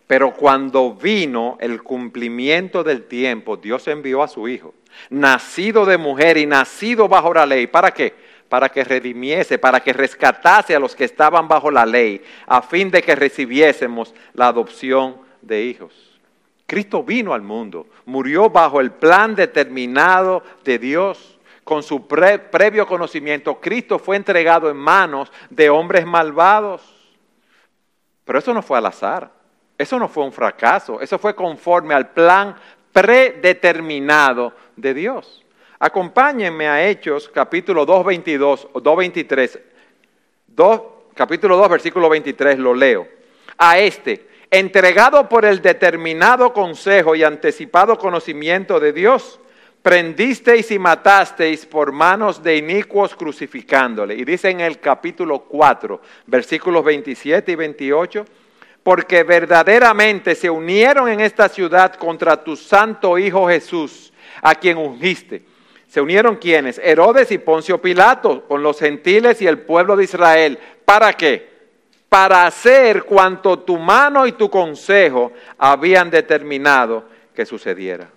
[0.10, 4.74] pero cuando vino el cumplimiento del tiempo, Dios envió a su Hijo,
[5.12, 7.68] nacido de mujer y nacido bajo la ley.
[7.68, 8.16] ¿Para qué?
[8.50, 12.90] para que redimiese, para que rescatase a los que estaban bajo la ley, a fin
[12.90, 16.20] de que recibiésemos la adopción de hijos.
[16.66, 21.40] Cristo vino al mundo, murió bajo el plan determinado de Dios.
[21.64, 26.82] Con su previo conocimiento, Cristo fue entregado en manos de hombres malvados.
[28.26, 29.39] Pero eso no fue al azar,
[29.80, 32.54] eso no fue un fracaso, eso fue conforme al plan
[32.92, 35.46] predeterminado de Dios.
[35.80, 39.60] Acompáñenme a Hechos capítulo 2, 22, 2, 23.
[41.16, 43.08] capítulo 2, versículo 23, lo leo.
[43.58, 49.40] A este, entregado por el determinado consejo y anticipado conocimiento de Dios,
[49.82, 54.16] prendisteis y matasteis por manos de inicuos crucificándole.
[54.16, 58.26] Y dice en el capítulo 4, versículos 27 y 28,
[58.84, 65.44] porque verdaderamente se unieron en esta ciudad contra tu santo Hijo Jesús, a quien ungiste
[65.90, 66.78] se unieron quienes?
[66.78, 70.60] Herodes y Poncio Pilato con los gentiles y el pueblo de Israel.
[70.86, 71.50] ¿Para qué?
[72.08, 78.08] Para hacer cuanto tu mano y tu consejo habían determinado que sucediera.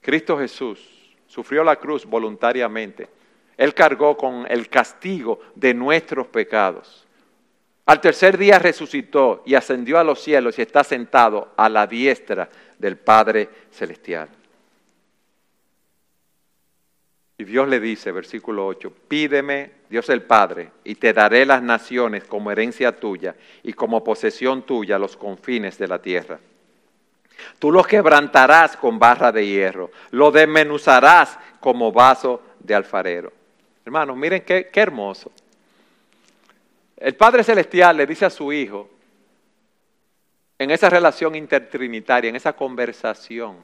[0.00, 0.78] Cristo Jesús
[1.26, 3.08] sufrió la cruz voluntariamente
[3.56, 7.05] Él cargó con el castigo de nuestros pecados.
[7.86, 12.48] Al tercer día resucitó y ascendió a los cielos y está sentado a la diestra
[12.78, 14.28] del Padre Celestial.
[17.38, 22.24] Y Dios le dice, versículo 8, pídeme, Dios el Padre, y te daré las naciones
[22.24, 26.40] como herencia tuya y como posesión tuya los confines de la tierra.
[27.60, 33.32] Tú los quebrantarás con barra de hierro, lo desmenuzarás como vaso de alfarero.
[33.84, 35.30] Hermanos, miren qué, qué hermoso.
[36.96, 38.88] El Padre Celestial le dice a su Hijo,
[40.58, 43.56] en esa relación intertrinitaria, en esa conversación,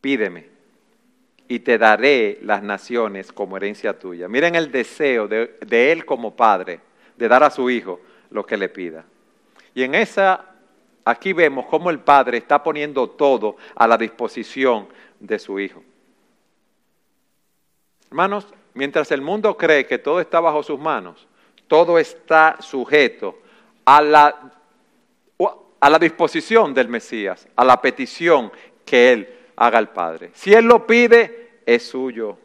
[0.00, 0.48] pídeme
[1.46, 4.28] y te daré las naciones como herencia tuya.
[4.28, 6.80] Miren el deseo de, Él como Padre
[7.16, 8.00] de dar a su Hijo
[8.30, 9.04] lo que le pida.
[9.74, 10.44] Y en esa,
[11.04, 14.88] aquí vemos cómo el Padre está poniendo todo a la disposición
[15.20, 15.82] de su Hijo.
[18.08, 21.28] Hermanos, mientras el mundo cree que todo está bajo sus manos,
[21.70, 23.38] todo está sujeto
[23.84, 24.52] a la,
[25.78, 28.50] a la disposición del Mesías, a la petición
[28.84, 30.32] que Él haga al Padre.
[30.34, 32.36] Si Él lo pide, es suyo.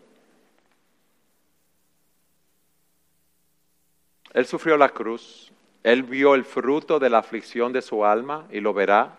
[4.31, 5.51] Él sufrió la cruz,
[5.81, 9.17] Él vio el fruto de la aflicción de su alma y lo verá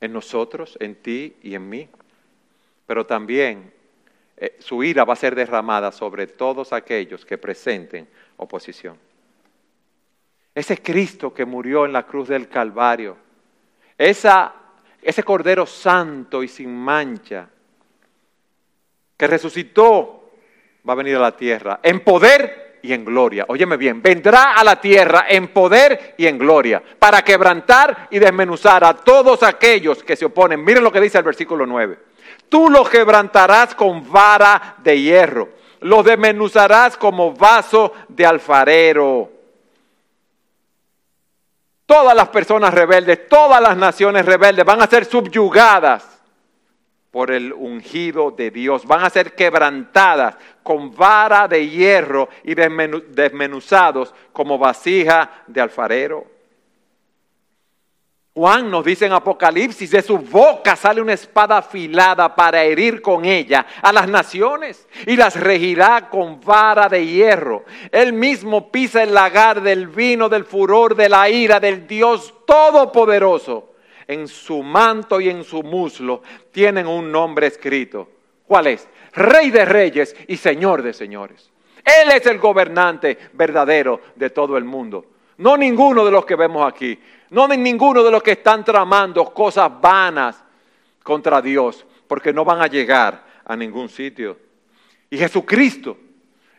[0.00, 1.90] en nosotros, en ti y en mí.
[2.86, 3.70] Pero también
[4.38, 8.98] eh, su ira va a ser derramada sobre todos aquellos que presenten oposición.
[10.54, 13.16] Ese Cristo que murió en la cruz del Calvario,
[13.98, 14.52] esa,
[15.02, 17.48] ese Cordero Santo y sin mancha,
[19.16, 20.30] que resucitó,
[20.88, 23.44] va a venir a la tierra en poder y en gloria.
[23.48, 28.84] Óyeme bien, vendrá a la tierra en poder y en gloria para quebrantar y desmenuzar
[28.84, 30.64] a todos aquellos que se oponen.
[30.64, 31.98] Miren lo que dice el versículo 9.
[32.48, 39.30] Tú los quebrantarás con vara de hierro los desmenuzarás como vaso de alfarero.
[41.86, 46.16] Todas las personas rebeldes, todas las naciones rebeldes van a ser subyugadas
[47.12, 54.12] por el ungido de Dios, van a ser quebrantadas con vara de hierro y desmenuzados
[54.32, 56.35] como vasija de alfarero.
[58.36, 63.24] Juan nos dice en Apocalipsis, de su boca sale una espada afilada para herir con
[63.24, 67.64] ella a las naciones y las regirá con vara de hierro.
[67.90, 73.72] Él mismo pisa el lagar del vino del furor de la ira del Dios Todopoderoso.
[74.06, 76.20] En su manto y en su muslo
[76.50, 78.06] tienen un nombre escrito.
[78.46, 78.86] ¿Cuál es?
[79.14, 81.50] Rey de reyes y Señor de señores.
[81.82, 85.06] Él es el gobernante verdadero de todo el mundo.
[85.38, 86.98] No ninguno de los que vemos aquí
[87.30, 90.42] no ninguno de los que están tramando cosas vanas
[91.02, 94.38] contra Dios, porque no van a llegar a ningún sitio.
[95.10, 95.96] Y Jesucristo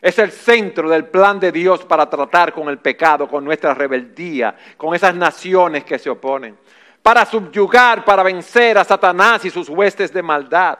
[0.00, 4.56] es el centro del plan de Dios para tratar con el pecado, con nuestra rebeldía,
[4.76, 6.56] con esas naciones que se oponen,
[7.02, 10.78] para subyugar, para vencer a Satanás y sus huestes de maldad.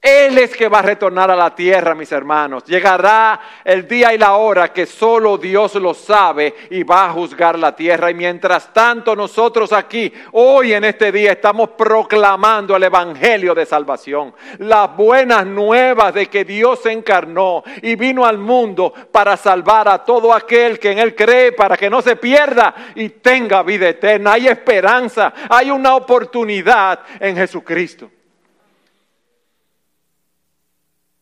[0.00, 2.62] Él es que va a retornar a la tierra, mis hermanos.
[2.64, 7.58] Llegará el día y la hora que solo Dios lo sabe y va a juzgar
[7.58, 8.08] la tierra.
[8.08, 14.32] Y mientras tanto nosotros aquí, hoy en este día, estamos proclamando el Evangelio de salvación.
[14.58, 20.04] Las buenas nuevas de que Dios se encarnó y vino al mundo para salvar a
[20.04, 24.34] todo aquel que en Él cree, para que no se pierda y tenga vida eterna.
[24.34, 28.08] Hay esperanza, hay una oportunidad en Jesucristo.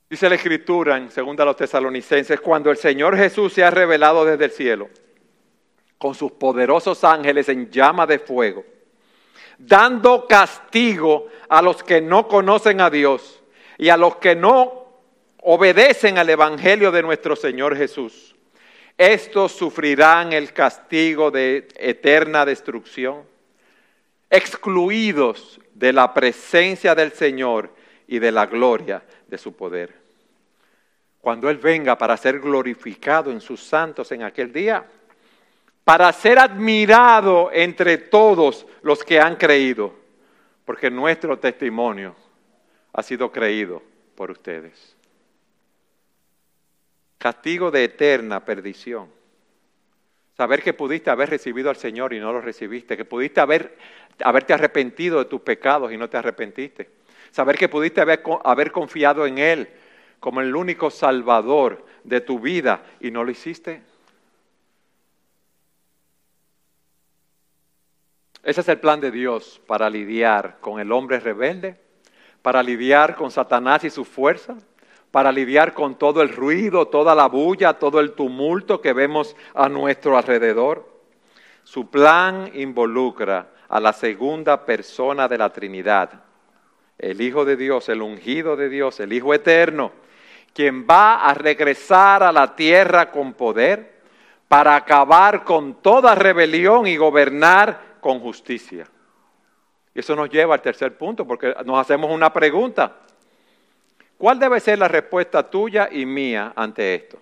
[0.09, 4.45] Dice la Escritura en 2 los Tesalonicenses, cuando el Señor Jesús se ha revelado desde
[4.45, 4.89] el cielo,
[5.99, 8.65] con sus poderosos ángeles en llama de fuego,
[9.59, 13.43] dando castigo a los que no conocen a Dios
[13.79, 14.87] y a los que no
[15.43, 18.37] obedecen al Evangelio de nuestro Señor Jesús.
[18.97, 23.25] Estos sufrirán el castigo de eterna destrucción,
[24.31, 27.75] excluidos de la presencia del Señor
[28.07, 29.95] y de la gloria de su poder.
[31.21, 34.87] Cuando Él venga para ser glorificado en sus santos en aquel día,
[35.85, 39.93] para ser admirado entre todos los que han creído,
[40.65, 42.15] porque nuestro testimonio
[42.93, 43.83] ha sido creído
[44.15, 44.97] por ustedes.
[47.19, 49.09] Castigo de eterna perdición.
[50.37, 53.77] Saber que pudiste haber recibido al Señor y no lo recibiste, que pudiste haber,
[54.23, 56.96] haberte arrepentido de tus pecados y no te arrepentiste
[57.37, 59.69] saber que pudiste haber, confiado en Él
[60.21, 63.83] como el único salvador de tu vida y no lo hiciste.
[68.43, 71.79] Ese es el plan de Dios para lidiar con el hombre rebelde,
[72.41, 74.57] para lidiar con Satanás y su fuerza,
[75.11, 79.69] para lidiar con todo el ruido, toda la bulla, todo el tumulto que vemos a
[79.69, 80.89] nuestro alrededor.
[81.65, 86.23] Su plan involucra a la segunda persona de la Trinidad,
[86.99, 89.93] el Hijo de Dios, el ungido de Dios, el Hijo eterno,
[90.53, 94.01] quien va a regresar a la tierra con poder
[94.49, 98.87] para acabar con toda rebelión y gobernar con justicia.
[99.95, 102.97] Y eso nos lleva al tercer punto, porque nos hacemos una pregunta.
[104.17, 107.19] ¿Cuál debe ser la respuesta tuya y mía ante esto?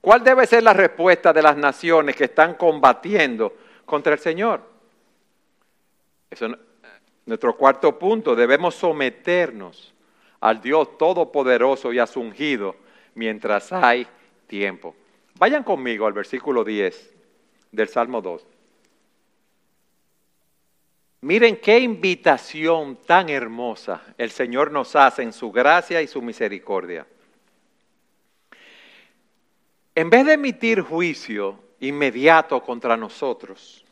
[0.00, 4.60] ¿Cuál debe ser la respuesta de las naciones que están combatiendo contra el Señor?
[6.30, 6.48] Eso,
[7.26, 9.92] nuestro cuarto punto, debemos someternos
[10.40, 12.76] al Dios Todopoderoso y a su ungido
[13.14, 14.06] mientras hay
[14.46, 14.94] tiempo.
[15.38, 17.14] Vayan conmigo al versículo 10
[17.72, 18.46] del Salmo 2.
[21.22, 27.06] Miren qué invitación tan hermosa el Señor nos hace en su gracia y su misericordia.
[29.94, 33.85] En vez de emitir juicio inmediato contra nosotros,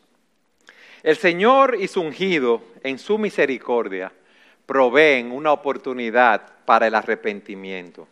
[1.04, 4.10] el Señor y su ungido en su misericordia
[4.64, 8.08] proveen una oportunidad para el arrepentimiento.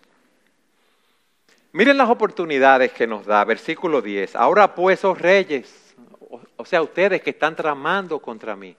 [1.73, 4.37] Miren las oportunidades que nos da, versículo 10.
[4.37, 5.95] Ahora pues, oh reyes,
[6.57, 8.77] o sea, ustedes que están tramando contra mí,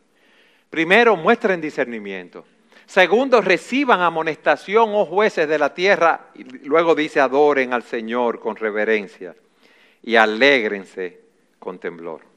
[0.70, 2.45] primero muestren discernimiento.
[2.86, 6.28] Segundo, reciban amonestación, oh jueces de la tierra.
[6.36, 9.36] Y luego dice, adoren al Señor con reverencia
[10.03, 11.20] y alégrense
[11.57, 12.32] con temblor.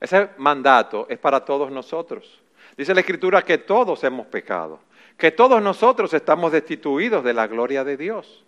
[0.00, 2.40] Ese mandato es para todos nosotros.
[2.76, 4.80] Dice la Escritura que todos hemos pecado,
[5.16, 8.44] que todos nosotros estamos destituidos de la gloria de Dios.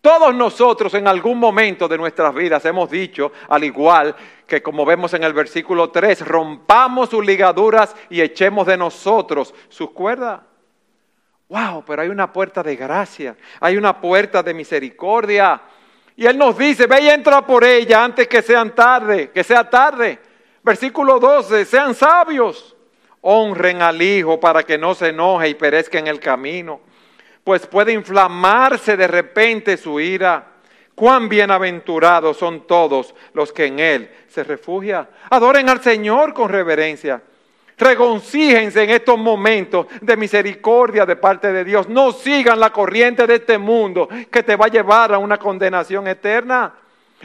[0.00, 4.14] Todos nosotros en algún momento de nuestras vidas hemos dicho, al igual
[4.46, 9.90] que como vemos en el versículo 3, rompamos sus ligaduras y echemos de nosotros sus
[9.90, 10.42] cuerdas.
[11.48, 15.60] Wow, pero hay una puerta de gracia, hay una puerta de misericordia.
[16.14, 19.68] Y Él nos dice, ve y entra por ella antes que sean tarde, que sea
[19.68, 20.20] tarde.
[20.66, 22.74] Versículo 12, sean sabios
[23.20, 26.80] honren al Hijo para que no se enoje y perezca en el camino,
[27.44, 30.54] pues puede inflamarse de repente su ira.
[30.96, 35.08] Cuán bienaventurados son todos los que en Él se refugian.
[35.30, 37.22] Adoren al Señor con reverencia.
[37.78, 41.88] Regoncíjense en estos momentos de misericordia de parte de Dios.
[41.88, 46.08] No sigan la corriente de este mundo que te va a llevar a una condenación
[46.08, 46.74] eterna.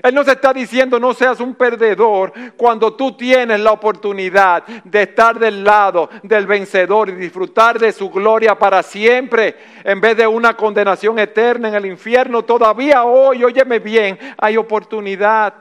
[0.02, 5.38] Él nos está diciendo no seas un perdedor cuando tú tienes la oportunidad de estar
[5.38, 10.56] del lado del vencedor y disfrutar de su gloria para siempre en vez de una
[10.56, 12.44] condenación eterna en el infierno.
[12.44, 15.54] Todavía hoy, óyeme bien, hay oportunidad.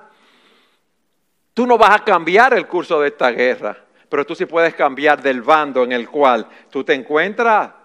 [1.53, 3.77] Tú no vas a cambiar el curso de esta guerra,
[4.09, 7.80] pero tú sí puedes cambiar del bando en el cual tú te encuentras.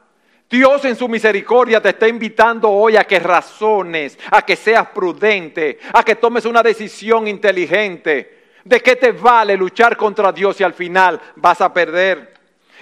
[0.50, 5.80] Dios en su misericordia te está invitando hoy a que razones, a que seas prudente,
[5.92, 8.44] a que tomes una decisión inteligente.
[8.64, 12.34] ¿De qué te vale luchar contra Dios y al final vas a perder?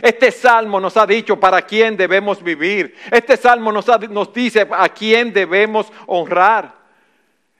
[0.02, 2.96] Este salmo nos ha dicho para quién debemos vivir.
[3.12, 6.84] Este salmo nos, nos dice a quién debemos honrar.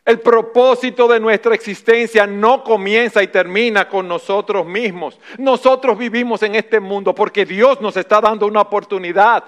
[0.06, 5.18] El propósito de nuestra existencia no comienza y termina con nosotros mismos.
[5.38, 9.46] Nosotros vivimos en este mundo porque Dios nos está dando una oportunidad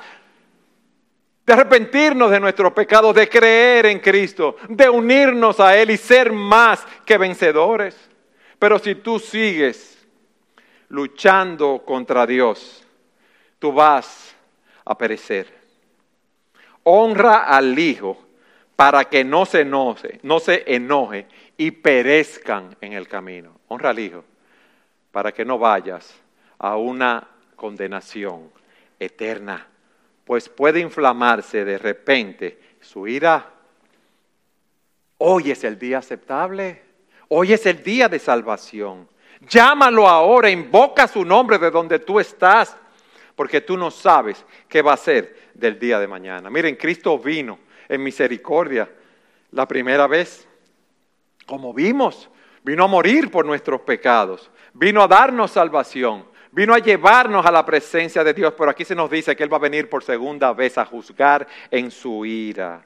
[1.45, 6.31] de arrepentirnos de nuestros pecados, de creer en Cristo, de unirnos a Él y ser
[6.31, 7.95] más que vencedores.
[8.57, 10.05] Pero si tú sigues
[10.89, 12.83] luchando contra Dios,
[13.59, 14.35] tú vas
[14.83, 15.53] a perecer.
[16.83, 18.17] Honra al Hijo
[18.75, 21.27] para que no se enoje, no se enoje
[21.57, 23.59] y perezcan en el camino.
[23.67, 24.23] Honra al Hijo
[25.11, 26.15] para que no vayas
[26.57, 28.49] a una condenación
[28.99, 29.67] eterna
[30.25, 33.53] pues puede inflamarse de repente su ira.
[35.19, 36.81] Hoy es el día aceptable,
[37.29, 39.07] hoy es el día de salvación.
[39.47, 42.75] Llámalo ahora, invoca su nombre de donde tú estás,
[43.35, 46.49] porque tú no sabes qué va a ser del día de mañana.
[46.49, 48.89] Miren, Cristo vino en misericordia
[49.51, 50.47] la primera vez,
[51.45, 52.29] como vimos,
[52.63, 57.65] vino a morir por nuestros pecados, vino a darnos salvación, Vino a llevarnos a la
[57.65, 60.53] presencia de Dios, pero aquí se nos dice que Él va a venir por segunda
[60.53, 62.81] vez a juzgar en su ira.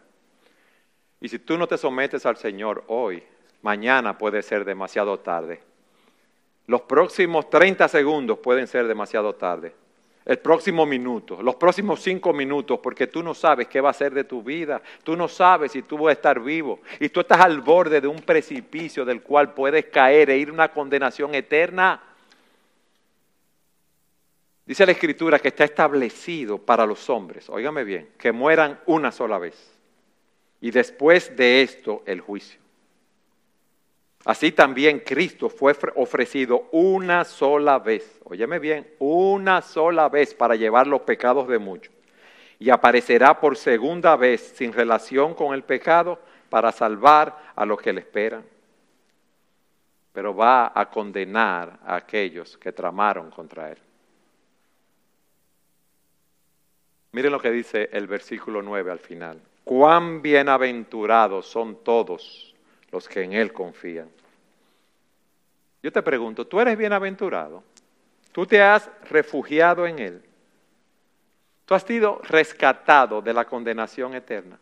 [1.21, 3.23] Y si tú no te sometes al Señor hoy,
[3.61, 5.61] mañana puede ser demasiado tarde.
[6.65, 9.75] Los próximos 30 segundos pueden ser demasiado tarde.
[10.25, 14.15] El próximo minuto, los próximos cinco minutos, porque tú no sabes qué va a ser
[14.15, 14.81] de tu vida.
[15.03, 16.79] Tú no sabes si tú vas a estar vivo.
[16.99, 20.53] Y tú estás al borde de un precipicio del cual puedes caer e ir a
[20.53, 22.08] una condenación eterna.
[24.69, 29.39] Dice la Escritura que está establecido para los hombres, óigame bien, que mueran una sola
[29.39, 29.75] vez.
[30.61, 32.59] y después de esto el juicio.
[34.25, 40.85] Así también Cristo fue ofrecido una sola vez, óyeme bien, una sola vez para llevar
[40.85, 41.91] los pecados de muchos.
[42.59, 47.91] Y aparecerá por segunda vez sin relación con el pecado para salvar a los que
[47.91, 48.45] le esperan.
[50.13, 53.79] Pero va a condenar a aquellos que tramaron contra él.
[57.11, 59.41] Miren lo que dice el versículo 9 al final.
[59.63, 62.55] Cuán bienaventurados son todos
[62.91, 64.09] los que en Él confían.
[65.81, 67.63] Yo te pregunto, ¿tú eres bienaventurado?
[68.31, 70.21] ¿Tú te has refugiado en Él?
[71.65, 74.59] ¿Tú has sido rescatado de la condenación eterna?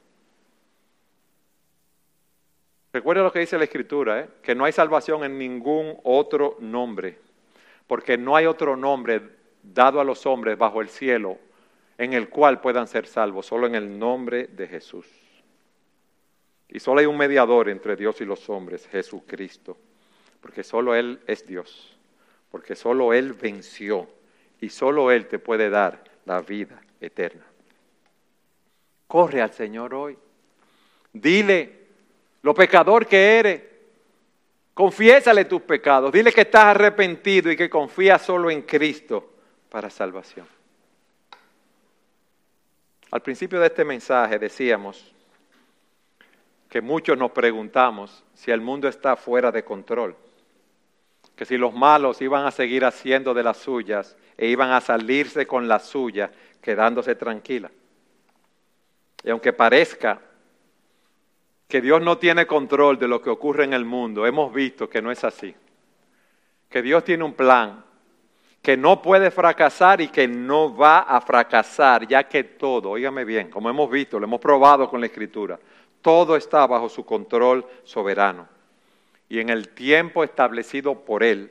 [2.94, 4.30] Recuerda lo que dice la Escritura, ¿eh?
[4.42, 7.18] que no hay salvación en ningún otro nombre,
[7.88, 9.22] porque no hay otro nombre
[9.62, 11.38] dado a los hombres bajo el cielo
[11.98, 15.08] en el cual puedan ser salvos, solo en el nombre de Jesús.
[16.70, 19.78] Y solo hay un mediador entre Dios y los hombres, Jesucristo,
[20.42, 21.98] porque solo Él es Dios,
[22.52, 24.08] porque solo Él venció
[24.60, 27.46] y solo Él te puede dar la vida eterna.
[29.08, 30.18] Corre al Señor hoy.
[31.14, 31.88] Dile
[32.42, 33.62] lo pecador que eres.
[34.74, 36.12] Confiésale tus pecados.
[36.12, 39.34] Dile que estás arrepentido y que confías solo en Cristo
[39.70, 40.57] para salvación.
[43.12, 45.14] Al principio de este mensaje decíamos
[46.70, 50.16] que muchos nos preguntamos si el mundo está fuera de control,
[51.36, 55.48] que si los malos iban a seguir haciendo de las suyas e iban a salirse
[55.48, 56.32] con la suya,
[56.62, 57.72] quedándose tranquila.
[59.24, 60.22] Y aunque parezca
[61.68, 65.02] que Dios no tiene control de lo que ocurre en el mundo, hemos visto que
[65.02, 65.56] no es así.
[66.70, 67.84] Que Dios tiene un plan
[68.68, 73.50] que no puede fracasar y que no va a fracasar, ya que todo, oígame bien,
[73.50, 75.58] como hemos visto, lo hemos probado con la Escritura,
[76.02, 78.46] todo está bajo su control soberano.
[79.30, 81.50] Y en el tiempo establecido por Él,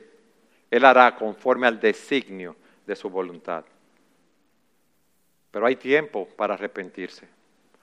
[0.69, 2.55] Él hará conforme al designio
[2.85, 3.65] de su voluntad.
[5.49, 7.27] Pero hay tiempo para arrepentirse.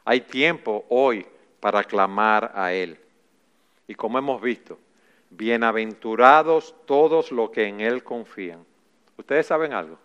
[0.05, 1.27] Hay tiempo hoy
[1.59, 2.97] para clamar a Él.
[3.89, 4.79] Y como hemos visto,
[5.31, 8.65] bienaventurados todos los que en Él confían
[9.17, 9.99] Ustedes saben algo.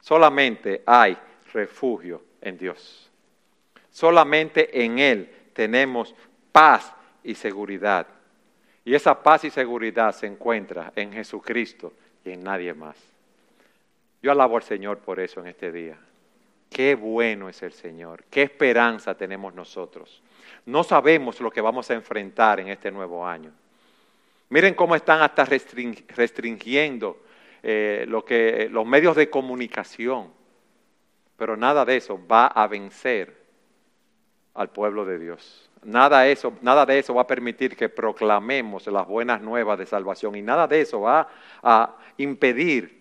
[0.00, 1.16] Solamente hay
[1.52, 3.10] refugio en Dios.
[3.90, 6.14] Solamente en Él tenemos
[6.52, 6.92] paz
[7.22, 8.06] y seguridad.
[8.84, 11.92] Y esa paz y seguridad se encuentra en Jesucristo
[12.24, 12.96] y en nadie más.
[14.22, 15.98] Yo alabo al Señor por eso en este día.
[16.70, 20.22] Qué bueno es el Señor, qué esperanza tenemos nosotros.
[20.66, 23.50] No sabemos lo que vamos a enfrentar en este nuevo año.
[24.50, 27.22] Miren cómo están hasta restringiendo
[27.62, 30.32] eh, lo que, los medios de comunicación,
[31.36, 33.36] pero nada de eso va a vencer
[34.54, 35.70] al pueblo de Dios.
[35.84, 40.34] Nada, eso, nada de eso va a permitir que proclamemos las buenas nuevas de salvación
[40.34, 41.28] y nada de eso va
[41.62, 42.98] a impedir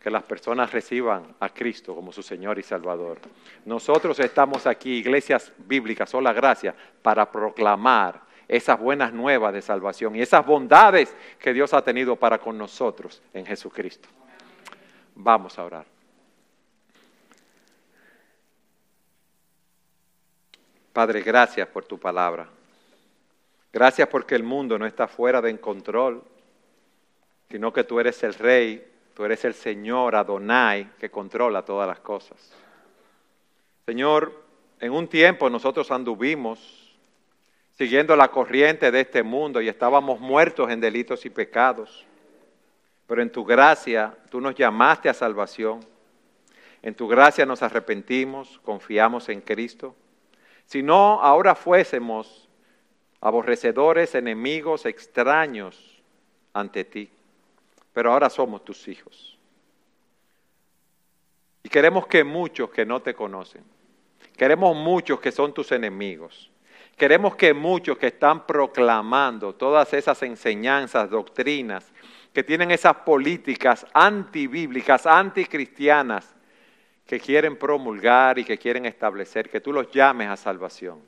[0.00, 3.18] que las personas reciban a Cristo como su Señor y Salvador.
[3.64, 8.20] Nosotros estamos aquí, iglesias bíblicas, sola gracia, para proclamar
[8.52, 13.22] esas buenas nuevas de salvación y esas bondades que Dios ha tenido para con nosotros
[13.32, 14.10] en Jesucristo.
[15.14, 15.86] Vamos a orar.
[20.92, 22.46] Padre, gracias por tu palabra.
[23.72, 26.22] Gracias porque el mundo no está fuera de control,
[27.50, 32.00] sino que tú eres el Rey, tú eres el Señor Adonai que controla todas las
[32.00, 32.52] cosas.
[33.86, 34.42] Señor,
[34.78, 36.81] en un tiempo nosotros anduvimos
[37.76, 42.06] siguiendo la corriente de este mundo y estábamos muertos en delitos y pecados.
[43.06, 45.80] Pero en tu gracia tú nos llamaste a salvación.
[46.82, 49.94] En tu gracia nos arrepentimos, confiamos en Cristo.
[50.66, 52.48] Si no, ahora fuésemos
[53.20, 56.02] aborrecedores, enemigos, extraños
[56.52, 57.10] ante ti.
[57.92, 59.38] Pero ahora somos tus hijos.
[61.62, 63.62] Y queremos que muchos que no te conocen,
[64.36, 66.51] queremos muchos que son tus enemigos,
[67.02, 71.92] Queremos que muchos que están proclamando todas esas enseñanzas, doctrinas,
[72.32, 76.32] que tienen esas políticas antibíblicas, anticristianas,
[77.04, 81.00] que quieren promulgar y que quieren establecer, que tú los llames a salvación.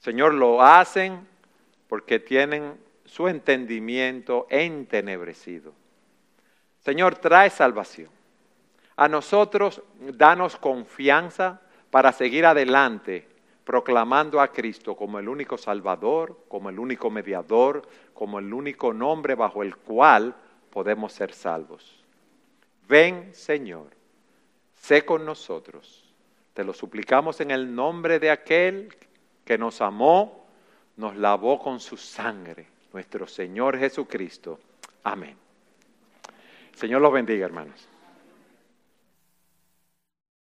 [0.00, 1.24] Señor, lo hacen
[1.86, 5.74] porque tienen su entendimiento entenebrecido.
[6.80, 8.10] Señor, trae salvación.
[8.96, 11.60] A nosotros, danos confianza
[11.92, 13.28] para seguir adelante
[13.64, 19.34] proclamando a Cristo como el único Salvador, como el único mediador, como el único nombre
[19.34, 20.34] bajo el cual
[20.70, 22.04] podemos ser salvos.
[22.86, 23.88] Ven, Señor,
[24.74, 26.04] sé con nosotros.
[26.52, 28.94] Te lo suplicamos en el nombre de aquel
[29.44, 30.44] que nos amó
[30.96, 34.60] nos lavó con su sangre, nuestro Señor Jesucristo.
[35.02, 35.36] Amén.
[36.74, 37.88] Señor los bendiga, hermanos.